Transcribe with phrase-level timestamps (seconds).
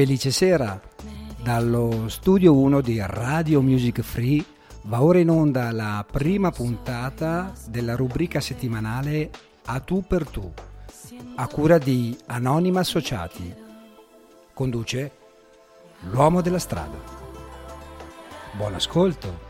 [0.00, 0.80] Felice sera
[1.42, 4.42] dallo studio 1 di Radio Music Free
[4.84, 9.30] va ora in onda la prima puntata della rubrica settimanale
[9.66, 10.50] A tu per tu,
[11.36, 13.54] a cura di Anonima Associati.
[14.54, 15.12] Conduce
[16.08, 16.96] l'uomo della strada.
[18.56, 19.49] Buon ascolto.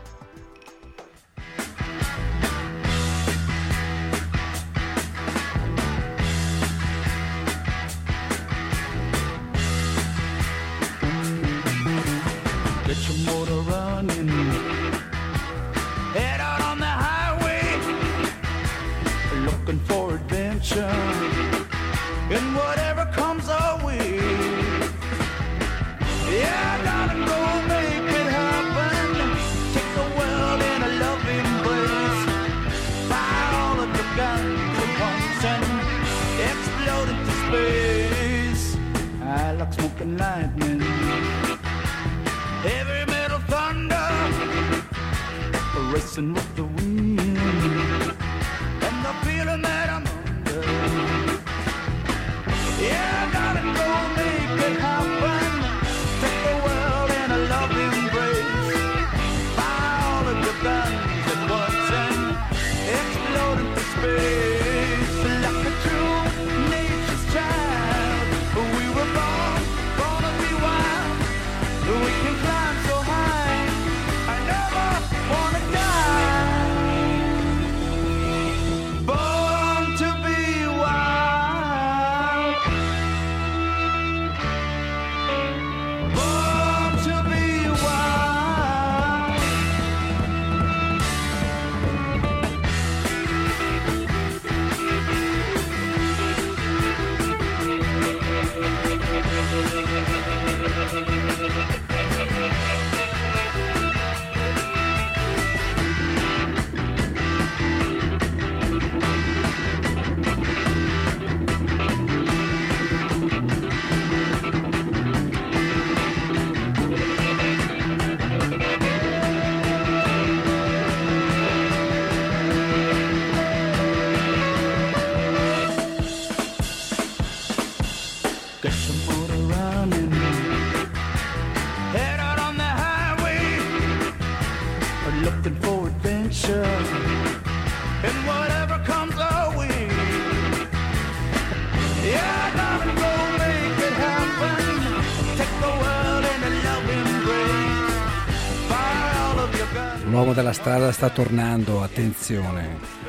[150.91, 153.01] Sta tornando, attenzione.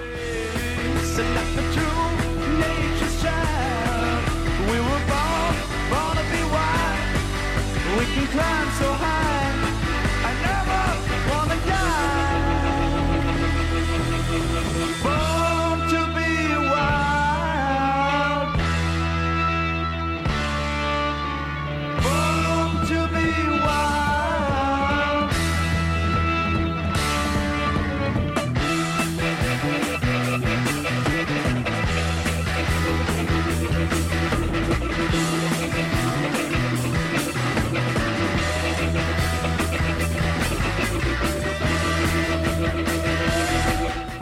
[8.32, 9.21] climb so high.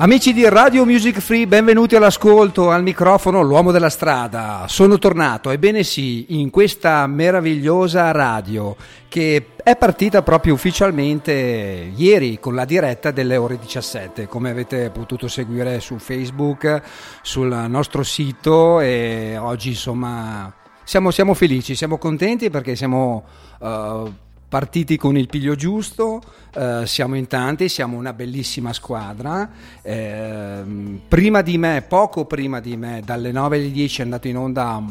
[0.02, 4.64] Amici di Radio Music Free, benvenuti all'ascolto, al microfono, l'uomo della strada.
[4.67, 8.75] Sono tornato, ebbene sì, in questa meravigliosa radio
[9.08, 15.29] che è partita proprio ufficialmente ieri con la diretta delle ore 17, come avete potuto
[15.29, 16.81] seguire su Facebook,
[17.20, 20.50] sul nostro sito e oggi insomma
[20.82, 23.23] siamo, siamo felici, siamo contenti perché siamo...
[23.58, 26.20] Uh, partiti con il piglio giusto,
[26.55, 29.49] eh, siamo in tanti, siamo una bellissima squadra.
[29.81, 30.62] Eh,
[31.06, 34.82] prima di me, poco prima di me, dalle 9 alle 10 è andato in onda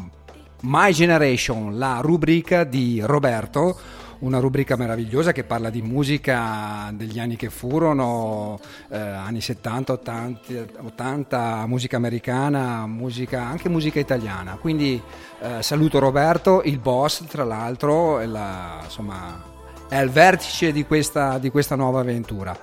[0.61, 3.77] My Generation, la rubrica di Roberto,
[4.19, 10.65] una rubrica meravigliosa che parla di musica degli anni che furono, eh, anni 70, 80,
[10.81, 14.57] 80, musica americana, musica, anche musica italiana.
[14.59, 15.01] Quindi
[15.41, 19.41] eh, saluto Roberto, il boss tra l'altro, la, insomma,
[19.87, 22.57] è al vertice di questa, di questa nuova avventura.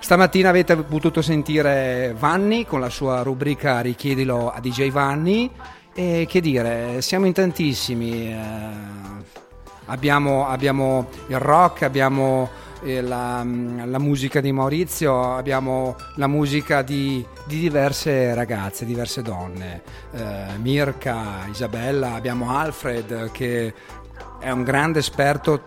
[0.00, 5.50] Stamattina avete potuto sentire Vanni con la sua rubrica Richiedilo a DJ Vanni
[5.92, 8.38] e che dire, siamo in tantissimi, eh,
[9.90, 12.48] abbiamo, abbiamo, il rock, abbiamo
[12.82, 19.82] eh, la, la, musica di Maurizio, abbiamo la musica di, di diverse ragazze, diverse donne,
[20.12, 23.74] eh, Mirka, Isabella, abbiamo Alfred che
[24.38, 25.64] è un grande esperto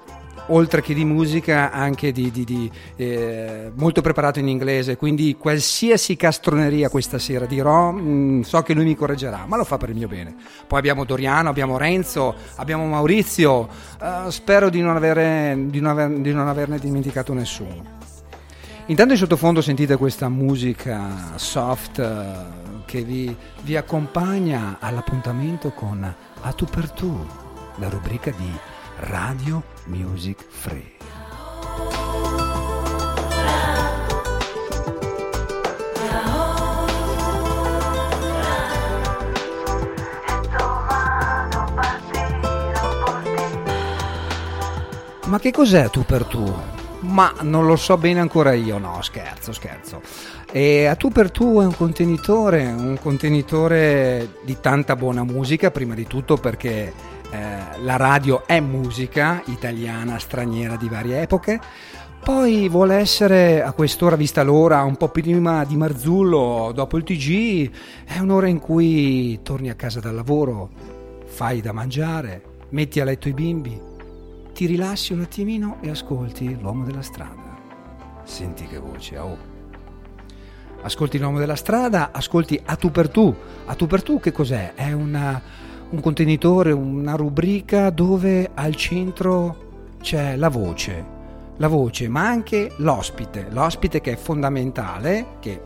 [0.47, 4.97] oltre che di musica anche di, di, di eh, molto preparato in inglese.
[4.97, 9.63] Quindi qualsiasi castroneria questa sera dirò mh, mm, so che lui mi correggerà ma lo
[9.63, 10.35] fa per il mio bene.
[10.67, 13.67] Poi abbiamo Doriano abbiamo Renzo abbiamo Maurizio.
[13.99, 18.01] Uh, spero di non, avere, di, non aver, di non averne dimenticato nessuno.
[18.87, 26.03] Intanto in sottofondo sentite questa musica soft uh, che vi, vi accompagna all'appuntamento con
[26.41, 27.25] A tu per tu
[27.77, 28.51] la rubrica di
[29.05, 30.91] Radio Music Free.
[45.25, 46.53] Ma che cos'è tu per tu?
[46.99, 50.01] Ma non lo so bene ancora io, no, scherzo, scherzo.
[50.49, 55.93] E a tu per tu è un contenitore, un contenitore di tanta buona musica, prima
[55.93, 61.59] di tutto perché eh, la radio è musica italiana, straniera di varie epoche.
[62.23, 67.71] Poi vuole essere a quest'ora, vista l'ora, un po' prima di Marzullo, dopo il TG,
[68.05, 70.69] è un'ora in cui torni a casa dal lavoro,
[71.25, 73.81] fai da mangiare, metti a letto i bimbi,
[74.53, 77.57] ti rilassi un attimino e ascolti l'uomo della strada.
[78.23, 79.37] Senti che voce, oh.
[80.83, 83.35] Ascolti l'uomo della strada, ascolti a tu per tu.
[83.65, 84.73] A tu per tu che cos'è?
[84.75, 85.41] È una
[85.93, 91.05] un contenitore, una rubrica dove al centro c'è la voce,
[91.57, 95.61] la voce, ma anche l'ospite, l'ospite che è fondamentale, che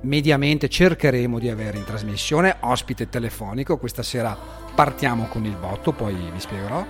[0.00, 4.36] mediamente cercheremo di avere in trasmissione, ospite telefonico, questa sera
[4.74, 6.84] partiamo con il botto, poi vi spiegherò.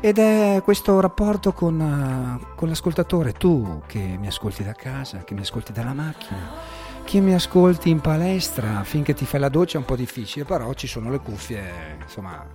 [0.00, 5.40] Ed è questo rapporto con, con l'ascoltatore, tu che mi ascolti da casa, che mi
[5.40, 9.86] ascolti dalla macchina chi mi ascolti in palestra finché ti fai la doccia è un
[9.86, 12.46] po' difficile, però ci sono le cuffie, insomma,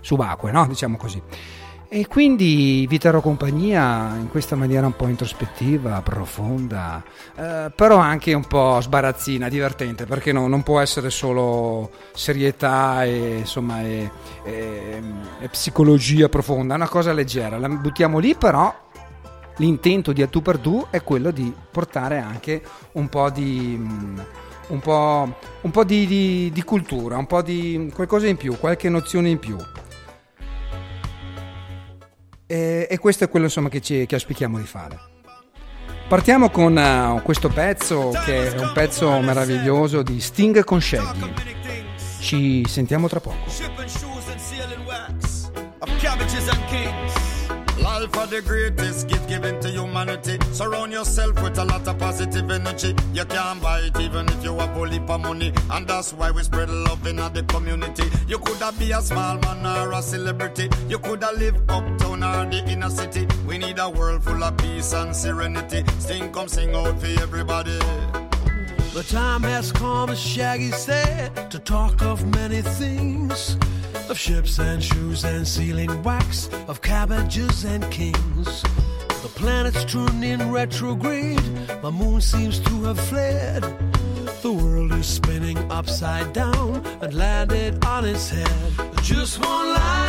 [0.00, 0.66] subacquee, no?
[0.66, 1.20] Diciamo così.
[1.90, 7.04] E quindi vi terrò compagnia in questa maniera un po' introspettiva, profonda,
[7.36, 13.40] eh, però anche un po' sbarazzina, divertente, perché no, non può essere solo serietà e,
[13.40, 14.10] insomma, e,
[14.42, 15.02] e,
[15.38, 17.58] e psicologia profonda, è una cosa leggera.
[17.58, 18.74] La buttiamo lì, però
[19.56, 22.62] l'intento di A Tu per Tu è quello di portare anche
[22.92, 24.18] un po' di, mm,
[24.68, 28.88] un po', un po di, di, di cultura, un po' di qualcosa in più, qualche
[28.88, 29.56] nozione in più.
[32.46, 35.10] E, e questo è quello insomma, che, ci, che auspichiamo di fare.
[36.08, 41.32] Partiamo con uh, questo pezzo che è un pezzo meraviglioso di Sting con Shaggy.
[42.20, 43.38] Ci sentiamo tra poco.
[48.02, 50.36] Are the greatest gift given to humanity.
[50.52, 52.96] Surround yourself with a lot of positive energy.
[53.14, 55.52] You can't buy it even if you have bully for money.
[55.70, 58.10] And that's why we spread love in the community.
[58.26, 60.68] You coulda be a small man or a celebrity.
[60.88, 63.28] You coulda live uptown or the inner city.
[63.46, 65.84] We need a world full of peace and serenity.
[66.00, 67.78] Sing come sing out for everybody.
[68.94, 73.56] The time has come, as Shaggy said, to talk of many things
[74.10, 78.62] of ships and shoes and sealing wax, of cabbages and kings.
[79.22, 81.42] The planets turned in retrograde,
[81.82, 83.62] my moon seems to have fled.
[84.42, 88.50] The world is spinning upside down and landed on its head.
[89.02, 90.08] Just one lifetime,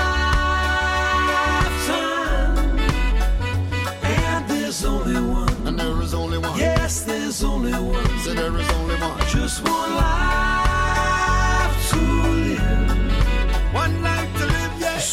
[4.03, 5.67] and there's only one.
[5.67, 6.57] And there is only one.
[6.57, 8.19] Yes, there's only one.
[8.19, 9.19] So there is only one.
[9.27, 12.62] Just one life to live.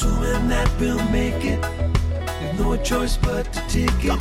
[0.00, 4.18] Assuming that we'll make it, with no choice but to take it.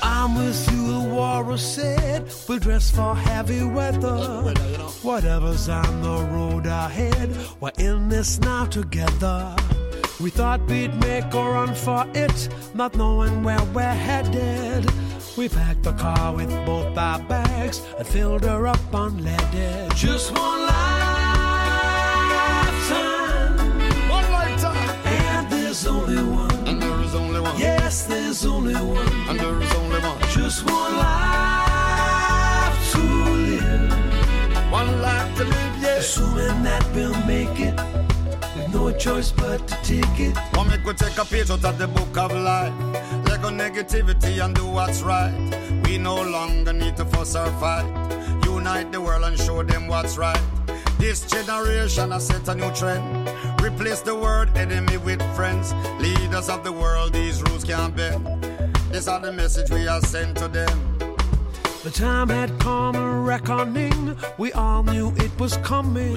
[0.00, 2.32] I'm with you, the warrior said.
[2.48, 4.54] We'll dress for heavy weather.
[5.02, 9.56] Whatever's on the road ahead, we're in this now together.
[10.20, 14.88] We thought we'd make a run for it, not knowing where we're headed.
[15.36, 19.96] We packed the car with both our bags and filled her up unleaded.
[19.96, 20.85] Just one lifetime,
[25.86, 26.68] One there's only one.
[26.68, 27.60] And there is only one.
[27.60, 30.20] Yeah, there's only one, and there is only one.
[30.34, 34.72] just one life to live.
[34.72, 36.16] One life to live, yes.
[36.16, 37.74] Assuming that we'll make it,
[38.56, 40.36] with no choice but to take it.
[40.52, 42.74] Come make we take a page out of the book of life.
[43.28, 45.34] Let go negativity and do what's right.
[45.84, 47.86] We no longer need to fuss or fight.
[48.44, 50.42] Unite the world and show them what's right.
[50.98, 53.28] This generation has set a new trend.
[53.66, 55.74] Replace the word enemy with friends.
[55.98, 58.24] Leaders of the world, these rules can't bend.
[58.92, 60.96] These are the message we are sent to them.
[61.82, 64.16] The time had come a reckoning.
[64.38, 66.14] We all knew it was coming.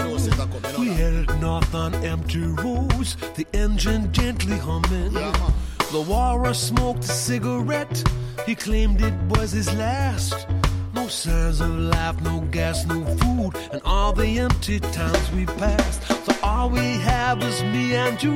[0.78, 5.14] We headed north on empty roads, the engine gently humming.
[5.14, 8.04] The warrior smoked a cigarette.
[8.46, 10.48] He claimed it was his last.
[10.94, 16.19] No signs of life, no gas, no food, and all the empty towns we passed.
[16.52, 18.36] All we have is me and you.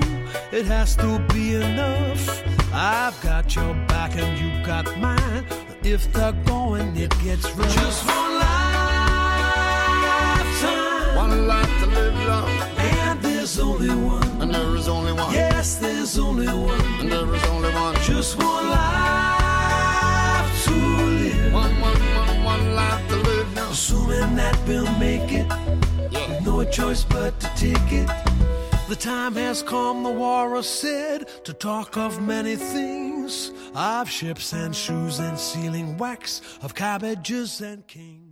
[0.51, 2.23] It has to be enough.
[2.71, 5.43] I've got your back and you got mine.
[5.83, 7.73] If they're going, it gets rough.
[7.73, 8.33] Just one
[10.23, 14.27] lifetime, One life to live long, and there's only one.
[14.41, 15.33] and there is only one.
[15.33, 16.81] Yes, there's only one.
[17.01, 17.95] And there is only one.
[18.11, 21.53] Just one life to live.
[21.53, 23.71] One, one, one, one life to live now.
[23.71, 25.47] Assuming that we'll make it,
[26.57, 28.07] no choice but to take it.
[28.87, 34.75] The time has come, the warrior said, to talk of many things of ships and
[34.75, 38.22] shoes and sealing wax, of cabbages and kings.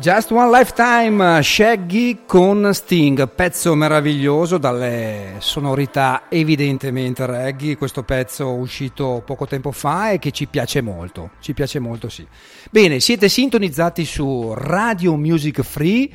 [0.00, 9.24] Just One Lifetime, Shaggy con Sting, pezzo meraviglioso dalle sonorità evidentemente reggae, questo pezzo uscito
[9.26, 12.24] poco tempo fa e che ci piace molto, ci piace molto sì.
[12.70, 16.08] Bene, siete sintonizzati su Radio Music Free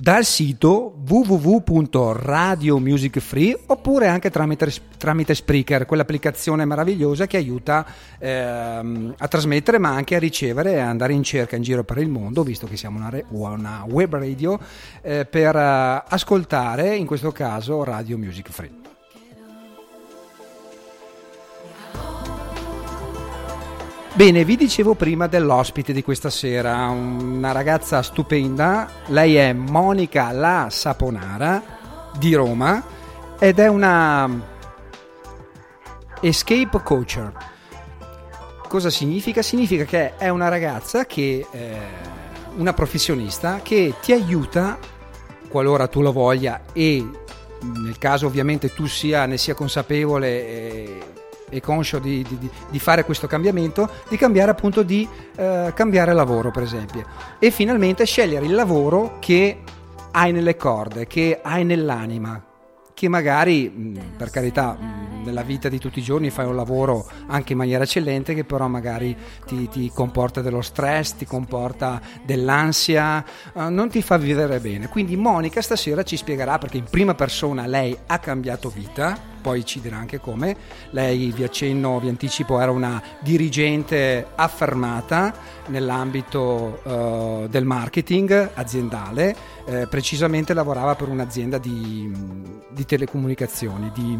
[0.00, 7.84] dal sito www.radiomusicfree oppure anche tramite, tramite Spreaker, quell'applicazione meravigliosa che aiuta
[8.18, 12.08] ehm, a trasmettere ma anche a ricevere e andare in cerca in giro per il
[12.08, 14.56] mondo, visto che siamo una, re- una web radio,
[15.02, 18.97] eh, per eh, ascoltare in questo caso Radio Music Free.
[24.18, 30.66] Bene, vi dicevo prima dell'ospite di questa sera, una ragazza stupenda, lei è Monica La
[30.72, 31.62] Saponara
[32.18, 32.84] di Roma
[33.38, 34.28] ed è una
[36.20, 37.32] escape coacher.
[38.66, 39.40] Cosa significa?
[39.40, 41.76] Significa che è una ragazza che, eh,
[42.56, 44.80] una professionista che ti aiuta,
[45.48, 47.08] qualora tu lo voglia e
[47.60, 51.02] nel caso ovviamente tu sia, ne sia consapevole e,
[51.48, 56.50] e conscio di, di- di fare questo cambiamento, di cambiare appunto di eh, cambiare lavoro
[56.50, 57.04] per esempio
[57.38, 59.58] e finalmente scegliere il lavoro che
[60.12, 62.42] hai nelle corde, che hai nell'anima,
[62.94, 67.08] che magari mh, per carità mh, nella vita di tutti i giorni fai un lavoro
[67.26, 73.24] anche in maniera eccellente che però magari ti, ti comporta dello stress, ti comporta dell'ansia,
[73.54, 74.88] eh, non ti fa vivere bene.
[74.88, 79.16] Quindi Monica stasera ci spiegherà perché in prima persona lei ha cambiato vita,
[79.48, 80.54] poi ci dirà anche come.
[80.90, 85.32] Lei vi accenno, vi anticipo, era una dirigente affermata
[85.68, 92.12] nell'ambito eh, del marketing aziendale, eh, precisamente lavorava per un'azienda di,
[92.70, 94.18] di telecomunicazioni, di,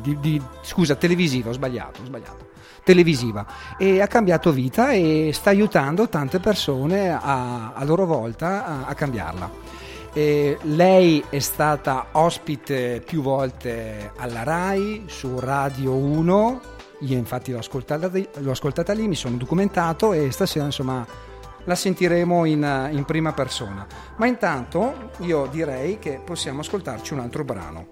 [0.00, 2.48] di- di- scusa, televisiva, ho sbagliato, ho sbagliato,
[2.84, 8.86] televisiva e ha cambiato vita e sta aiutando tante persone a, a loro volta a,
[8.86, 9.63] a cambiarla.
[10.16, 16.60] E lei è stata ospite più volte alla RAI, su Radio 1,
[17.00, 21.04] io infatti l'ho ascoltata, l'ho ascoltata lì, mi sono documentato e stasera insomma
[21.64, 23.86] la sentiremo in, in prima persona.
[24.16, 27.88] Ma intanto io direi che possiamo ascoltarci un altro brano.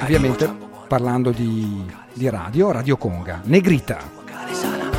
[0.00, 0.50] Ovviamente
[0.88, 4.93] parlando di, di radio, Radio Conga, Negrita.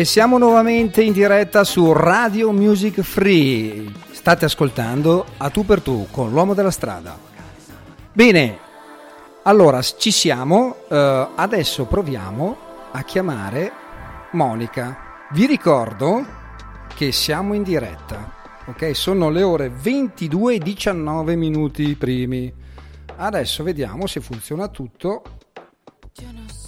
[0.00, 3.84] E siamo nuovamente in diretta su Radio Music Free.
[4.12, 7.18] State ascoltando a tu per tu con l'uomo della strada.
[8.10, 8.58] Bene,
[9.42, 10.76] allora ci siamo.
[10.88, 12.56] eh, adesso proviamo
[12.92, 13.72] a chiamare
[14.30, 15.26] Monica.
[15.32, 16.24] Vi ricordo
[16.94, 18.32] che siamo in diretta.
[18.68, 22.50] Ok, sono le ore 22 e 19 minuti primi.
[23.16, 25.22] Adesso vediamo se funziona tutto.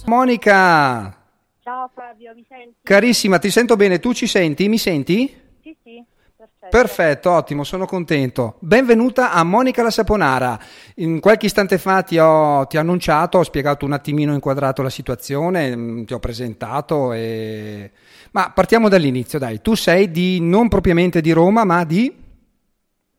[0.05, 1.22] Monica,
[1.63, 2.75] Ciao Fabio, mi senti?
[2.83, 4.67] Carissima, ti sento bene, tu ci senti?
[4.67, 5.33] Mi senti?
[5.61, 6.03] Sì, sì,
[6.35, 6.67] perfetto.
[6.69, 8.57] Perfetto, ottimo, sono contento.
[8.59, 10.59] Benvenuta a Monica la Saponara.
[10.95, 14.81] In qualche istante fa ti ho, ti ho annunciato, ho spiegato un attimino, ho inquadrato
[14.81, 17.13] la situazione, mm, ti ho presentato.
[17.13, 17.91] E...
[18.31, 19.61] Ma partiamo dall'inizio, dai.
[19.61, 22.13] Tu sei di non propriamente di Roma, ma di...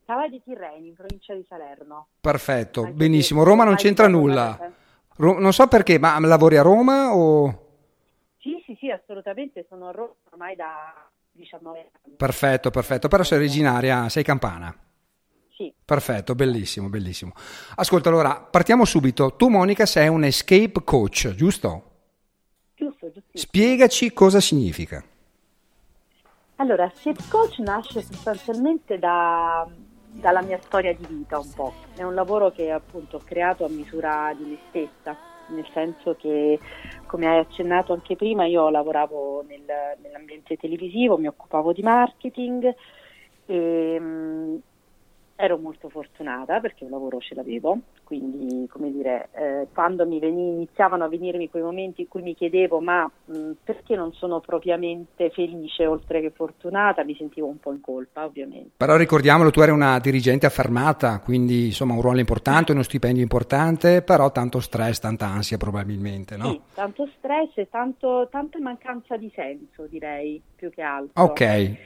[0.04, 2.08] Cava di Tirreni, in provincia di Salerno.
[2.20, 3.42] Perfetto, Anche benissimo.
[3.42, 4.70] Roma non c'entra nulla.
[5.16, 7.62] Ro- non so perché, ma lavori a Roma o...
[8.64, 12.16] Sì, sì, assolutamente, sono a Roma ormai da 19 anni.
[12.16, 14.74] Perfetto, perfetto, però sei originaria, sei campana.
[15.56, 17.32] Sì, Perfetto, bellissimo, bellissimo.
[17.76, 19.36] Ascolta, allora, partiamo subito.
[19.36, 21.90] Tu, Monica, sei un escape coach, giusto?
[22.74, 23.30] giusto, giustissimo.
[23.32, 25.04] Spiegaci cosa significa.
[26.56, 29.68] Allora, Shape Coach nasce sostanzialmente da-
[30.10, 31.74] dalla mia storia di vita un po'.
[31.94, 36.60] È un lavoro che appunto ho creato a misura di me stessa, nel senso che,
[37.06, 42.74] come hai accennato anche prima, io lavoravo nel- nell'ambiente televisivo, mi occupavo di marketing
[43.46, 44.56] e mm,
[45.36, 50.54] ero molto fortunata perché un lavoro ce l'avevo, quindi come dire, eh, quando mi veni-
[50.54, 55.30] iniziavano a venirmi quei momenti in cui mi chiedevo ma mh, perché non sono propriamente
[55.30, 58.70] felice oltre che fortunata, mi sentivo un po' in colpa ovviamente.
[58.76, 64.02] Però ricordiamolo, tu eri una dirigente affermata, quindi insomma un ruolo importante, uno stipendio importante,
[64.02, 66.50] però tanto stress, tanta ansia probabilmente, no?
[66.50, 71.22] Sì, tanto stress e tanto, tanta mancanza di senso direi più che altro.
[71.22, 71.76] Ok,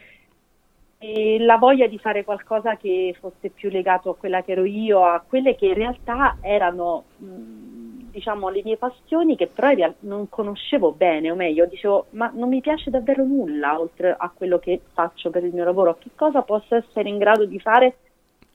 [1.00, 5.04] E la voglia di fare qualcosa che fosse più legato a quella che ero io,
[5.04, 10.90] a quelle che in realtà erano, mh, diciamo, le mie passioni che però non conoscevo
[10.90, 15.30] bene, o meglio, dicevo, ma non mi piace davvero nulla oltre a quello che faccio
[15.30, 17.98] per il mio lavoro, che cosa posso essere in grado di fare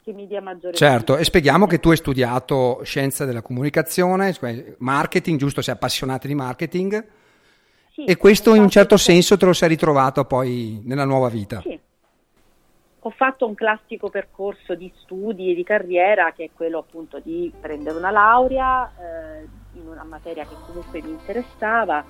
[0.04, 1.16] che mi dia maggiore certo.
[1.16, 5.62] E spieghiamo che tu hai studiato scienza della comunicazione, cioè marketing, giusto?
[5.62, 7.06] Sei appassionata di marketing
[7.94, 11.62] Sì, e questo in un certo senso te lo sei ritrovato poi nella nuova vita.
[11.62, 11.80] Sì.
[13.06, 17.54] Ho fatto un classico percorso di studi e di carriera che è quello appunto di
[17.60, 22.06] prendere una laurea eh, in una materia che comunque mi interessava,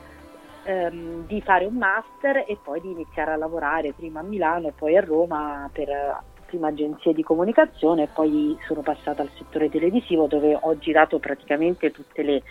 [0.62, 4.74] ehm, di fare un master e poi di iniziare a lavorare prima a Milano e
[4.74, 8.04] poi a Roma per eh, prima agenzie di comunicazione.
[8.04, 12.44] E poi sono passata al settore televisivo dove ho girato praticamente tutte le,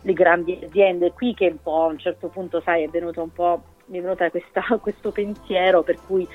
[0.00, 1.12] le grandi aziende.
[1.12, 4.00] Qui che un po' a un certo punto sai è venuto un po' mi è
[4.00, 6.28] venuta questa- questo pensiero per cui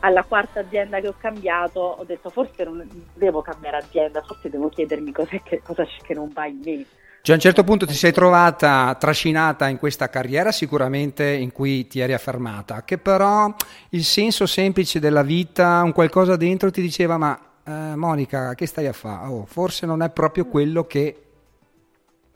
[0.00, 4.68] alla quarta azienda che ho cambiato ho detto forse non devo cambiare azienda, forse devo
[4.68, 6.84] chiedermi cos'è che, cosa c'è che non va in me.
[7.20, 11.86] Cioè a un certo punto ti sei trovata trascinata in questa carriera sicuramente in cui
[11.86, 13.52] ti eri affermata, che però
[13.90, 18.86] il senso semplice della vita, un qualcosa dentro ti diceva ma eh, Monica che stai
[18.86, 19.28] a fare?
[19.28, 21.22] Oh, forse non è proprio quello che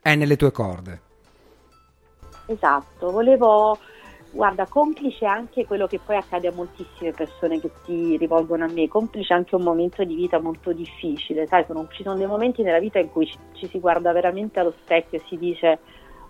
[0.02, 1.00] è nelle tue corde.
[2.46, 3.78] Esatto, volevo,
[4.32, 8.88] guarda, complice anche quello che poi accade a moltissime persone che si rivolgono a me,
[8.88, 12.78] complice anche un momento di vita molto difficile, sai, sono- ci sono dei momenti nella
[12.78, 15.78] vita in cui ci, ci si guarda veramente allo specchio e si dice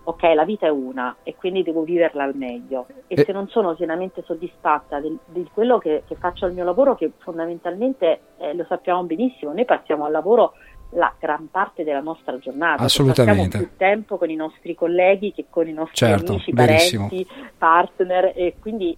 [0.05, 2.87] ok, la vita è una e quindi devo viverla al meglio.
[3.07, 3.23] E Eh.
[3.23, 8.19] se non sono pienamente soddisfatta di quello che, che faccio al mio lavoro, che fondamentalmente
[8.37, 10.53] eh, lo sappiamo benissimo, noi passiamo al lavoro
[10.95, 13.43] la gran parte della nostra giornata, Assolutamente.
[13.43, 17.07] passiamo più tempo con i nostri colleghi che con i nostri Certo, amici, verissimo.
[17.07, 17.27] parenti,
[17.57, 18.97] partner e quindi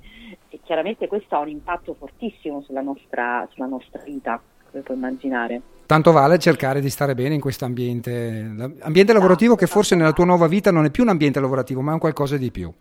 [0.49, 4.41] e chiaramente questo ha un impatto fortissimo sulla nostra, sulla nostra vita.
[4.71, 5.61] come puoi immaginare.
[5.85, 10.25] Tanto vale cercare di stare bene in questo ambiente, ambiente lavorativo che forse nella tua
[10.25, 12.71] nuova vita non è più un ambiente lavorativo, ma è un qualcosa di più.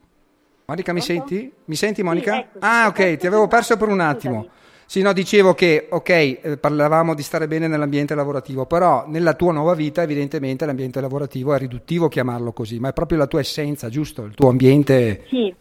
[0.67, 1.53] Monica, mi senti?
[1.67, 2.33] Mi senti Monica?
[2.33, 4.53] Sì, eccoci, ah, ok, ti avevo perso per un attimo, attimo.
[4.87, 9.53] Sì, no, dicevo che, ok, eh, parlavamo di stare bene nell'ambiente lavorativo, però nella tua
[9.53, 13.89] nuova vita evidentemente l'ambiente lavorativo è riduttivo chiamarlo così, ma è proprio la tua essenza,
[13.89, 14.25] giusto?
[14.25, 15.53] Il tuo ambiente Sì,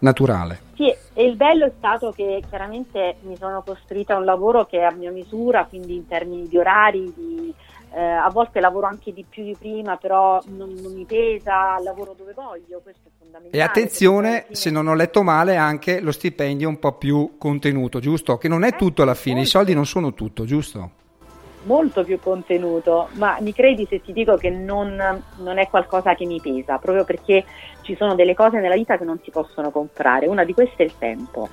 [0.00, 0.72] naturale.
[0.74, 4.82] Sì, e il bello è stato che chiaramente mi sono costruita un lavoro che è
[4.82, 7.54] a mia misura, quindi in termini di orari, di,
[7.94, 12.14] eh, a volte lavoro anche di più di prima, però non, non mi pesa, lavoro
[12.16, 13.62] dove voglio, questo è fondamentale.
[13.62, 18.36] E attenzione, se non ho letto male, anche lo stipendio un po' più contenuto, giusto?
[18.38, 19.50] Che non è Eh, tutto alla fine, i molto.
[19.50, 20.90] soldi non sono tutto, giusto?
[21.66, 26.26] molto più contenuto, ma mi credi se ti dico che non, non è qualcosa che
[26.26, 27.42] mi pesa, proprio perché
[27.80, 30.84] ci sono delle cose nella vita che non si possono comprare, una di queste è
[30.84, 31.48] il tempo.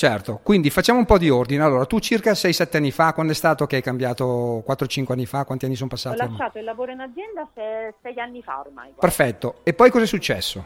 [0.00, 1.62] Certo, quindi facciamo un po' di ordine.
[1.64, 5.46] Allora, tu circa 6-7 anni fa, quando è stato che hai cambiato 4-5 anni fa?
[5.46, 6.20] Quanti anni sono Ho passati?
[6.20, 6.36] ormai?
[6.36, 8.92] lasciato il lavoro in azienda se- sei anni fa ormai.
[8.92, 9.00] guarda.
[9.00, 10.62] Perfetto, e poi cosa è successo?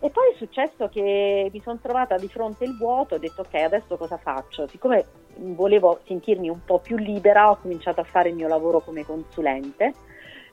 [0.00, 3.54] E poi è successo che mi sono trovata di fronte il vuoto, ho detto ok,
[3.54, 4.66] adesso cosa faccio?
[4.66, 5.04] Siccome
[5.36, 9.94] volevo sentirmi un po' più libera, ho cominciato a fare il mio lavoro come consulente,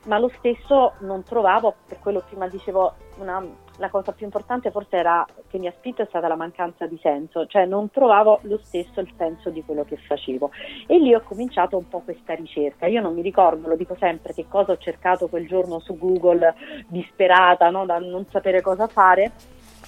[0.05, 3.43] ma lo stesso non trovavo, per quello prima dicevo, una-
[3.79, 6.99] la cosa più importante forse era che mi ha spinto è stata la mancanza di
[7.01, 10.51] senso, cioè non trovavo lo stesso il senso di quello che facevo.
[10.85, 12.85] E lì ho cominciato un po' questa ricerca.
[12.85, 16.53] Io non mi ricordo, lo dico sempre, che cosa ho cercato quel giorno su Google,
[16.87, 17.85] disperata, no?
[17.85, 19.31] da non sapere cosa fare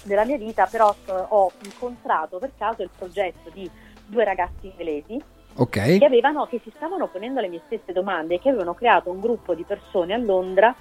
[0.04, 3.70] della mia vita, però eh, ho incontrato per caso il progetto di
[4.08, 5.22] due ragazzi inglesi
[5.56, 9.12] Ok, che, avevano, che si stavano ponendo le mie stesse domande e che avevano creato
[9.12, 10.74] un gruppo di persone a Londra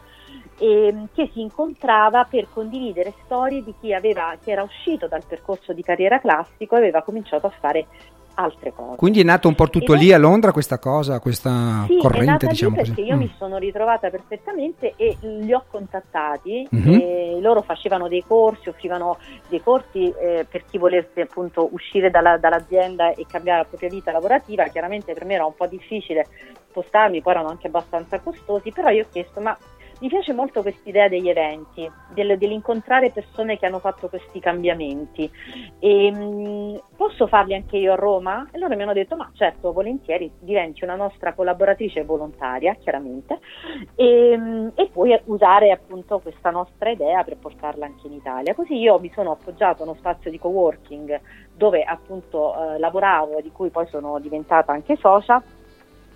[0.61, 5.73] ehm, che si incontrava per condividere storie di chi, aveva, che era uscito dal percorso
[5.73, 7.87] di carriera classico e aveva cominciato a fare
[8.35, 8.97] altre cose.
[8.97, 12.47] quindi è nato un po' tutto è- lì a Londra questa cosa, questa Sì, corrente,
[12.47, 12.93] diciamo lì così.
[12.95, 13.19] perché io Mm.
[13.19, 16.95] mi sono ritrovata perfettamente e li ho contattati Mhm.
[16.95, 19.19] e loro facevano dei corsi, offrivano
[19.49, 24.11] dei corsi eh, per chi volesse appunto uscire dalla- dall'azienda e cambiare la propria vita
[24.13, 24.65] lavorativa.
[24.69, 26.27] Chiaramente per me era un po' difficile
[26.71, 29.55] spostarmi, poi erano anche abbastanza costosi, però io ho chiesto ma
[30.01, 35.31] mi piace molto questa idea degli eventi, del- dell'incontrare persone che hanno fatto questi cambiamenti.
[35.79, 38.49] E, mh, posso farli anche io a Roma?
[38.51, 43.41] E loro mi hanno detto: Ma certo, volentieri diventi una nostra collaboratrice volontaria, chiaramente,
[43.95, 48.55] e, mh, e puoi usare appunto questa nostra idea per portarla anche in Italia.
[48.55, 51.21] Così io mi sono appoggiato a uno spazio di coworking
[51.53, 55.43] dove appunto eh, lavoravo di cui poi sono diventata anche socia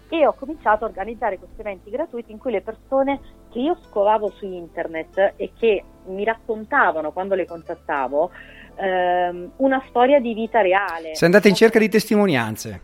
[0.08, 4.30] e ho cominciato a organizzare questi eventi gratuiti in cui le persone che io scovavo
[4.36, 8.30] su internet e che mi raccontavano quando le contattavo
[8.76, 11.14] ehm, una storia di vita reale.
[11.14, 12.80] Sei andata in cerca di testimonianze.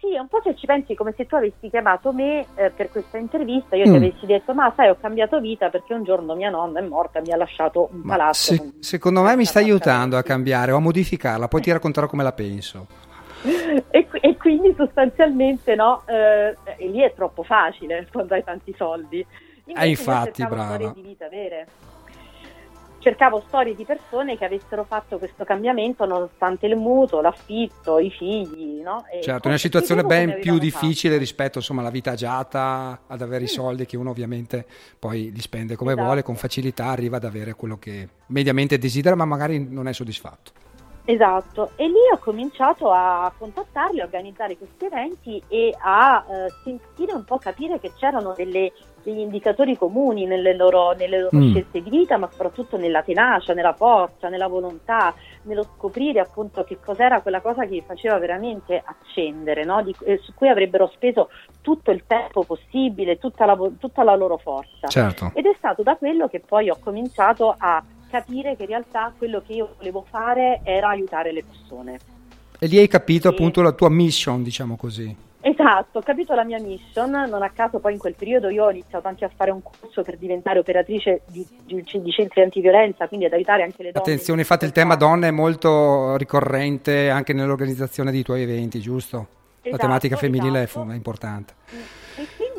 [0.00, 3.18] Sì, un po' se ci pensi come se tu avessi chiamato me eh, per questa
[3.18, 3.90] intervista, io Mm.
[3.90, 7.20] ti avessi detto ma sai ho cambiato vita perché un giorno mia nonna è morta
[7.20, 8.52] e mi ha lasciato un Ma palazzo.
[8.52, 12.08] se- con- secondo me mi con aiutando a cambiare o a modificarla, poi ti racconterò
[12.08, 12.86] come la penso.
[13.90, 19.24] E, e quindi sostanzialmente no, eh, e lì è troppo facile quando hai tanti soldi.
[19.66, 20.64] Invece Eh, infatti, brava.
[20.64, 21.66] storie di vita vere.
[22.98, 28.80] Cercavo storie di persone che avessero fatto questo cambiamento nonostante il mutuo, l'affitto, i figli.
[28.80, 29.04] No?
[29.10, 31.24] E Certo, è una situazione ben più difficile fatto.
[31.24, 33.54] rispetto insomma, alla vita agiata, ad avere i Sì.
[33.54, 34.64] soldi che uno ovviamente
[35.00, 36.06] poi li spende come Esatto.
[36.06, 40.52] vuole, con facilità arriva ad avere quello che mediamente desidera, ma magari non è soddisfatto.
[41.04, 47.12] Esatto, e lì ho cominciato a contattarli, a organizzare questi eventi e a eh, sentire
[47.12, 51.50] un po' capire che c'erano delle- degli indicatori comuni nelle loro, nelle loro Mm.
[51.50, 55.12] scelte di vita, ma soprattutto nella tenacia, nella forza, nella volontà,
[55.42, 59.82] nello scoprire appunto che cos'era quella cosa che li faceva veramente accendere, no?
[59.82, 64.36] Di- eh, su cui avrebbero speso tutto il tempo possibile, tutta la, tutta la loro
[64.36, 64.86] forza.
[64.86, 65.32] Certo.
[65.34, 69.42] Ed è stato da quello che poi ho cominciato a capire che in realtà quello
[69.46, 71.98] che io volevo fare era aiutare le persone.
[72.58, 73.34] E lì hai capito Sì.
[73.34, 75.16] appunto la tua mission, diciamo così.
[75.44, 78.70] Esatto, ho capito la mia mission, non a caso poi in quel periodo io ho
[78.70, 83.26] iniziato anche a fare un corso per diventare operatrice di, di- di centri antiviolenza, quindi
[83.26, 84.04] ad aiutare anche le donne.
[84.06, 89.16] Attenzione, in infatti il tema donne è molto ricorrente anche nell'organizzazione dei tuoi eventi, giusto?
[89.62, 90.90] la Esatto, tematica femminile è esatto.
[90.90, 91.54] è importante.
[91.70, 91.76] E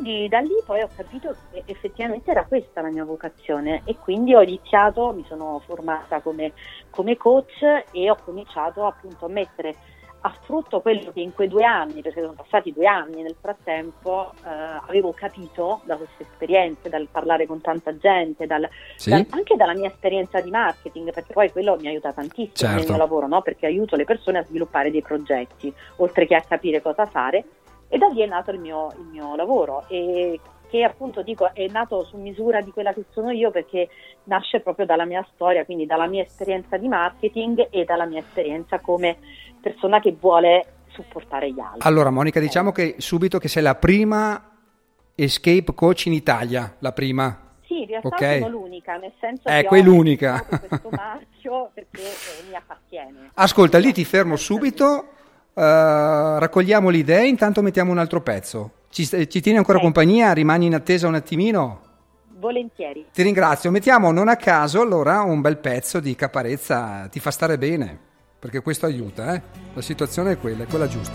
[0.04, 4.34] quindi da lì poi ho capito che effettivamente era questa la mia vocazione e quindi
[4.34, 6.52] ho iniziato, mi sono formata come,
[6.90, 9.74] come coach e ho cominciato appunto a mettere
[10.26, 14.32] a frutto quello che in quei due anni, perché sono passati due anni nel frattempo,
[14.42, 14.48] eh,
[14.86, 19.10] avevo capito da queste esperienze, dal parlare con tanta gente, dal, Sì?
[19.10, 22.92] dal- anche dalla mia esperienza di marketing, perché poi quello mi aiuta tantissimo nel Certo.
[22.92, 23.42] mio lavoro, no?
[23.42, 27.44] perché aiuto le persone a sviluppare dei progetti, oltre che a capire cosa fare.
[27.94, 31.68] E da lì è nato il mio, il mio lavoro e che appunto dico è
[31.68, 33.88] nato su misura di quella che sono io perché
[34.24, 38.80] nasce proprio dalla mia storia, quindi dalla mia esperienza di marketing e dalla mia esperienza
[38.80, 39.16] come
[39.60, 41.86] persona che vuole supportare gli altri.
[41.88, 44.50] Allora Monica, diciamo che subito che sei la prima
[45.14, 47.38] escape coach in Italia, la prima.
[47.64, 48.38] Sì, in realtà Ok.
[48.40, 50.44] sono l'unica, nel senso Ecco, che è l'unica.
[50.44, 53.30] questo marchio perché eh, mi appartiene.
[53.34, 55.10] Ascolta, lì ti fermo subito,
[55.54, 58.70] eh, raccogliamo le idee, intanto mettiamo un altro pezzo.
[58.90, 59.84] Ci, ci tieni ancora Ok.
[59.84, 60.32] compagnia?
[60.32, 61.80] Rimani in attesa un attimino?
[62.38, 63.06] Volentieri.
[63.12, 63.70] Ti ringrazio.
[63.70, 67.98] Mettiamo non a caso allora un bel pezzo di Caparezza, ti fa stare bene,
[68.38, 69.42] perché questo aiuta, eh?
[69.72, 71.14] La situazione è quella, è quella giusta.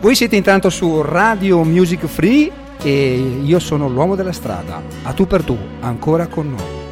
[0.00, 2.50] Voi siete intanto su Radio Music Free
[2.82, 4.82] e io sono l'uomo della strada.
[5.04, 6.85] A tu per tu, ancora con noi.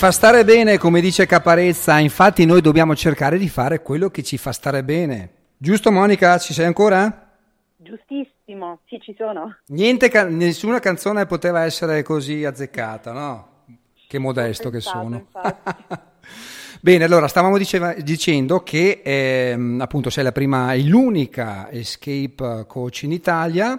[0.00, 4.38] Fa stare bene, come dice Caparezza, infatti noi dobbiamo cercare di fare quello che ci
[4.38, 5.28] fa stare bene.
[5.58, 7.36] Giusto Monica, ci sei ancora?
[7.76, 9.58] Giustissimo, sì ci sono.
[9.66, 13.48] Niente, nessuna canzone poteva essere così azzeccata, no?
[14.08, 15.16] Che modesto che pensato, sono.
[15.16, 15.84] infatti.
[16.80, 23.02] Bene, allora stavamo diceva- dicendo che ehm, appunto sei la prima e l'unica escape coach
[23.02, 23.78] in Italia.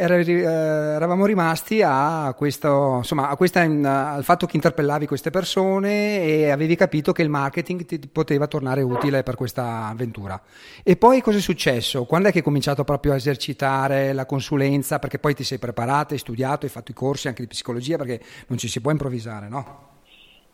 [0.00, 6.50] Eh, eravamo rimasti a questo, insomma, a questa, al fatto che interpellavi queste persone e
[6.50, 10.40] avevi capito che il marketing ti poteva tornare utile per questa avventura.
[10.84, 12.04] E poi cosa è successo?
[12.04, 15.00] Quando è che hai cominciato proprio a esercitare la consulenza?
[15.00, 18.20] Perché poi ti sei preparato, hai studiato, hai fatto i corsi anche di psicologia, perché
[18.46, 19.86] non ci si può improvvisare, no?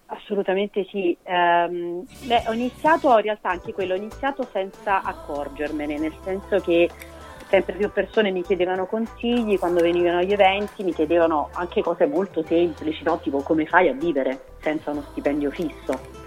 [0.07, 1.15] Assolutamente sì.
[1.23, 6.89] Ehm, beh, ho iniziato in realtà anche quello, ho iniziato senza accorgermene, nel senso che
[7.55, 12.43] sempre più persone mi chiedevano consigli, quando venivano agli eventi mi chiedevano anche cose molto
[12.43, 13.21] semplici, no?
[13.21, 16.23] tipo come fai a vivere senza uno stipendio fisso.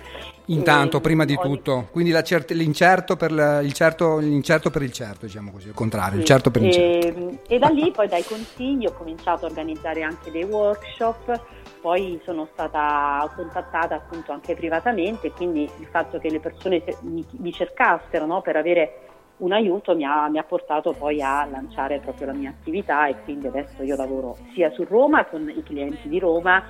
[0.45, 5.25] Intanto, prima di tutto, quindi cert- l'incerto, per la- il certo, l'incerto per il certo,
[5.25, 7.07] diciamo così, il contrario, il Sì, certo per il certo.
[7.07, 11.37] E, e da lì poi dai consigli ho cominciato a organizzare anche dei workshop,
[11.81, 17.51] poi sono stata contattata appunto anche privatamente, quindi il fatto che le persone mi, mi
[17.51, 18.99] cercassero no, per avere
[19.38, 23.15] un aiuto mi ha, mi ha portato poi a lanciare proprio la mia attività e
[23.23, 26.63] quindi adesso io lavoro sia su Roma con i clienti di Roma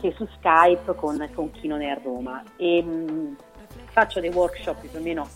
[0.00, 2.42] che su Skype con, con chi non è a Roma.
[2.56, 3.36] E, mh,
[3.90, 5.28] faccio dei workshop più o meno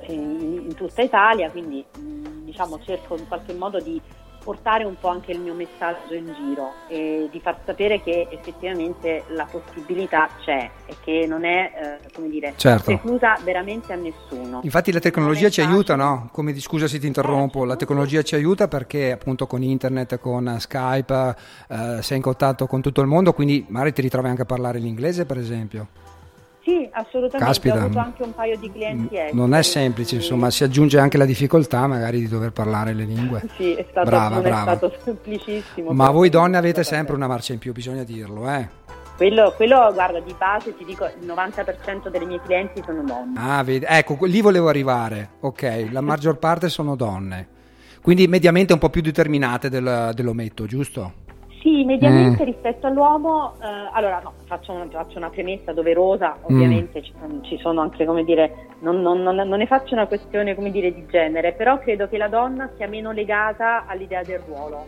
[0.00, 4.00] eh, in, in tutta Italia, quindi mh, diciamo cerco in qualche modo di
[4.46, 9.24] portare un po' anche il mio messaggio in giro e di far sapere che effettivamente
[9.30, 12.84] la possibilità c'è e che non è, eh, come dire, Certo.
[12.84, 14.60] preclusa veramente a nessuno.
[14.62, 16.28] Infatti la tecnologia ci aiuta, no?
[16.30, 20.46] Come di- scusa se ti interrompo, la tecnologia ci aiuta perché appunto con internet, con
[20.46, 21.34] eh, Skype
[21.68, 24.78] eh, sei in contatto con tutto il mondo, quindi magari ti ritrovi anche a parlare
[24.78, 25.88] l'inglese, per esempio.
[26.66, 27.76] Sì, assolutamente, Caspita.
[27.76, 29.36] ho avuto anche un paio di clienti esteri.
[29.36, 33.04] Non è semplice, quindi- insomma, si aggiunge anche la difficoltà magari di dover parlare le
[33.04, 33.42] lingue.
[33.56, 34.72] Sì, è stato, Brava, brava.
[34.72, 35.92] è stato semplicissimo.
[35.92, 38.68] Ma voi donne avete sempre una marcia in più, bisogna dirlo, eh?
[39.16, 43.34] Quello, quello, guarda, di base ti dico, il 90% delle mie clienti sono donne.
[43.38, 45.30] Ah, vedi, ecco, lì volevo arrivare.
[45.42, 47.46] Ok, la maggior parte sono donne.
[48.02, 51.12] Quindi mediamente un po' più determinate del- dell'ometto, giusto?
[51.66, 52.46] Sì, mediamente Mm.
[52.46, 56.44] rispetto all'uomo, eh, allora no, faccio una, faccio una premessa doverosa, Mm.
[56.54, 60.54] ovviamente ci, ci sono anche, come dire, non, non- non- non ne faccio una questione,
[60.54, 64.86] come dire, di genere, però credo che la donna sia meno legata all'idea del ruolo.